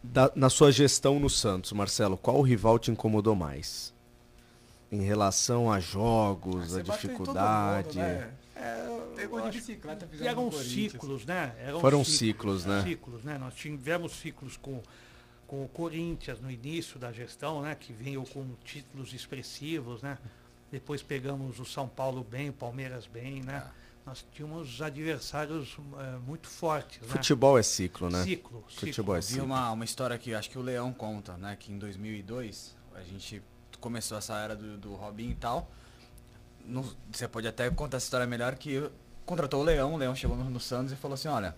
[0.02, 3.92] Da- na sua gestão no Santos, Marcelo, qual rival te incomodou mais?
[4.90, 7.98] em relação a jogos, a dificuldade.
[7.98, 8.30] né?
[9.14, 11.52] Pegou de bicicleta, E fizeram eram ciclos, né?
[11.60, 12.82] Eram Foram ciclos, né?
[12.84, 13.36] Ciclos, né?
[13.38, 14.80] Nós tivemos ciclos com,
[15.48, 17.74] com o Corinthians no início da gestão, né?
[17.74, 20.16] Que veio com títulos expressivos, né?
[20.70, 23.64] Depois pegamos o São Paulo bem, o Palmeiras bem, né?
[23.74, 23.88] É.
[24.06, 27.08] Nós tínhamos adversários eh, muito fortes, né?
[27.08, 28.22] Futebol é ciclo, né?
[28.22, 28.86] Ciclo, ciclo.
[28.88, 29.44] Futebol é Vi ciclo.
[29.44, 31.56] uma, uma história que acho que o Leão conta, né?
[31.58, 33.42] Que em 2002 a gente
[33.80, 35.70] começou essa era do, do Robinho e tal.
[36.64, 38.90] No- você pode até contar essa história melhor que
[39.24, 41.54] contratou o Leão, o Leão chegou no, no Santos e falou assim, olha,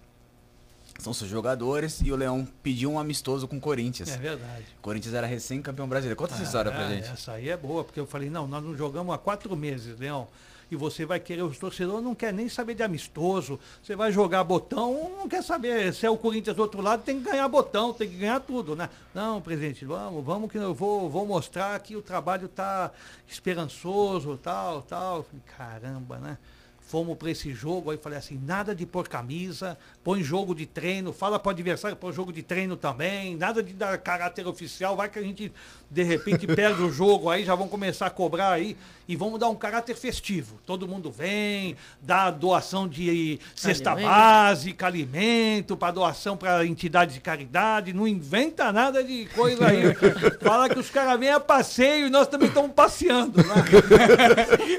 [1.00, 4.10] são seus jogadores e o Leão pediu um amistoso com o Corinthians.
[4.10, 4.64] É verdade.
[4.78, 6.16] O Corinthians era recém-campeão brasileiro.
[6.16, 7.08] Conta essa história pra Ah, gente.
[7.08, 10.28] Essa aí é boa, porque eu falei, não, nós não jogamos há quatro meses, Leão.
[10.70, 13.58] E você vai querer, os torcedores não quer nem saber de amistoso.
[13.82, 17.18] Você vai jogar botão, não quer saber se é o Corinthians do outro lado, tem
[17.20, 18.88] que ganhar botão, tem que ganhar tudo, né?
[19.12, 22.92] Não, presidente, vamos, vamos que eu vou, vou mostrar que o trabalho tá
[23.26, 25.26] esperançoso, tal, tal.
[25.56, 26.38] Caramba, né?
[26.78, 31.12] Fomos para esse jogo, aí falei assim, nada de pôr camisa, põe jogo de treino,
[31.12, 35.08] fala para o adversário põe jogo de treino também, nada de dar caráter oficial, vai
[35.08, 35.52] que a gente
[35.90, 38.76] de repente perde o jogo aí, já vão começar a cobrar aí
[39.08, 40.60] e vamos dar um caráter festivo.
[40.64, 44.08] Todo mundo vem, dá doação de cesta Alimento.
[44.08, 49.82] básica, alimento, para doação para entidades de caridade, não inventa nada de coisa aí.
[50.40, 53.38] Fala que os caras vêm a passeio e nós também estamos passeando.
[53.38, 53.54] Né?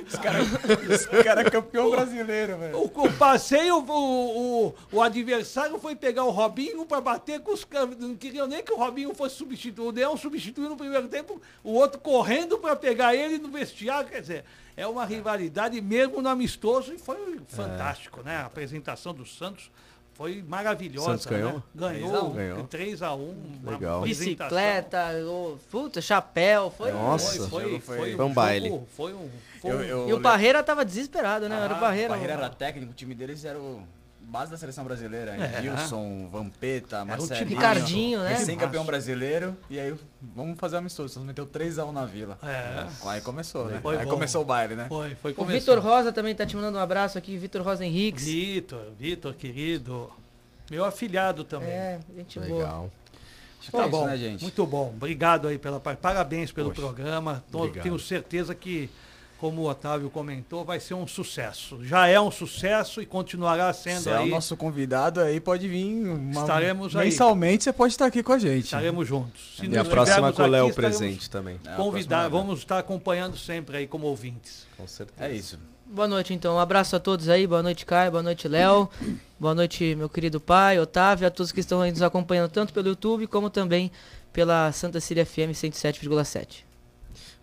[0.08, 0.48] Os caras
[1.24, 2.78] cara é campeão brasileiro, velho.
[2.78, 7.68] O, o passeio, o, o, o adversário foi pegar o Robinho para bater com os.
[8.00, 9.86] Não queriam nem que o Robinho fosse substituir.
[9.86, 14.10] O Leão substituiu no primeiro tempo, o outro correndo para pegar ele no vestiário.
[14.10, 18.38] Quer dizer, é uma rivalidade mesmo no amistoso e foi fantástico, né?
[18.38, 19.70] A apresentação do Santos
[20.14, 21.12] foi maravilhosa.
[21.12, 21.54] Santos ganhou?
[21.54, 21.64] Né?
[21.74, 22.68] Ganhou, Ganhou.
[22.68, 23.34] 3x1.
[23.64, 24.02] Legal.
[24.02, 25.08] Bicicleta,
[25.70, 26.92] puta, chapéu, foi.
[26.92, 27.48] Nossa.
[27.50, 28.82] Foi, foi, Foi- foi, um baile.
[28.96, 29.30] Foi um.
[29.62, 31.56] Foi Eu- um- eu- E o Parreira tava desesperado, né?
[31.56, 32.10] era o Ah, Parreira.
[32.10, 33.82] Barreira era técnico, o time deles era o
[34.32, 35.32] base da seleção brasileira.
[35.36, 35.60] É.
[35.70, 37.36] Wilson, Vampeta, Marcelinho.
[37.46, 38.30] time- Ricardinho, né?
[38.30, 39.58] Recém-campeão brasileiro.
[39.70, 41.14] E aí, vamos fazer amistoso.
[41.14, 42.38] Santos meteu 3x1 na Vila.
[42.42, 42.88] É.
[43.10, 43.80] Aí começou, né?
[43.82, 44.12] Foi aí bom.
[44.12, 44.86] começou o baile, né?
[44.88, 45.60] Foi, foi O começou.
[45.76, 48.24] Vitor Rosa também tá te mandando um abraço aqui, Vitor Rosa Henriques.
[48.26, 50.10] Vitor, Vitor, querido.
[50.70, 51.70] Meu afilhado também.
[51.70, 52.58] É, gente boa.
[52.64, 52.92] Legal.
[53.60, 54.42] Acho que Tá é isso, bom, né, gente?
[54.42, 54.94] muito bom.
[54.96, 57.44] Obrigado aí pela par- parabéns pelo Poxa, programa.
[57.52, 57.68] Tô-.
[57.68, 58.90] Tenho certeza que,
[59.42, 61.84] como o Otávio comentou, vai ser um sucesso.
[61.84, 64.30] Já é um sucesso e continuará sendo Você é o aí.
[64.30, 66.08] nosso convidado aí, pode vir.
[66.08, 66.42] Uma...
[66.42, 67.06] Estaremos aí.
[67.06, 68.66] Mensalmente você pode estar aqui com a gente.
[68.66, 69.56] Estaremos juntos.
[69.58, 71.60] Se E a não próxima com o Léo presente também.
[71.66, 74.68] É, Convidar, próxima- vamos estar acompanhando sempre aí como ouvintes.
[74.78, 75.28] Com certeza.
[75.28, 75.58] É isso.
[75.88, 76.56] Boa noite, então.
[76.58, 77.48] Um abraço a todos aí.
[77.48, 78.12] Boa noite, Caio.
[78.12, 78.88] Boa noite, Léo.
[79.40, 82.90] Boa noite, meu querido pai, Otávio, a todos que estão aí nos acompanhando, tanto pelo
[82.90, 83.92] YouTube como também
[84.32, 86.64] pela Santa Cília FM 107,7.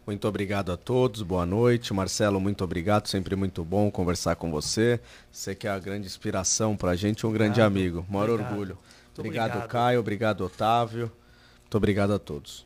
[0.08, 1.92] Muito obrigado a todos, boa noite.
[1.92, 4.98] Marcelo, muito obrigado, sempre muito bom conversar com você.
[5.30, 7.66] Você que é a grande inspiração para a gente, um grande obrigado.
[7.66, 8.52] amigo, maior obrigado.
[8.52, 8.78] orgulho.
[9.18, 11.12] Obrigado, obrigado, Caio, obrigado, Otávio.
[11.60, 12.64] Muito obrigado a todos.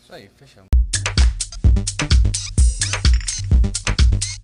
[0.00, 0.68] Isso aí, fechamos.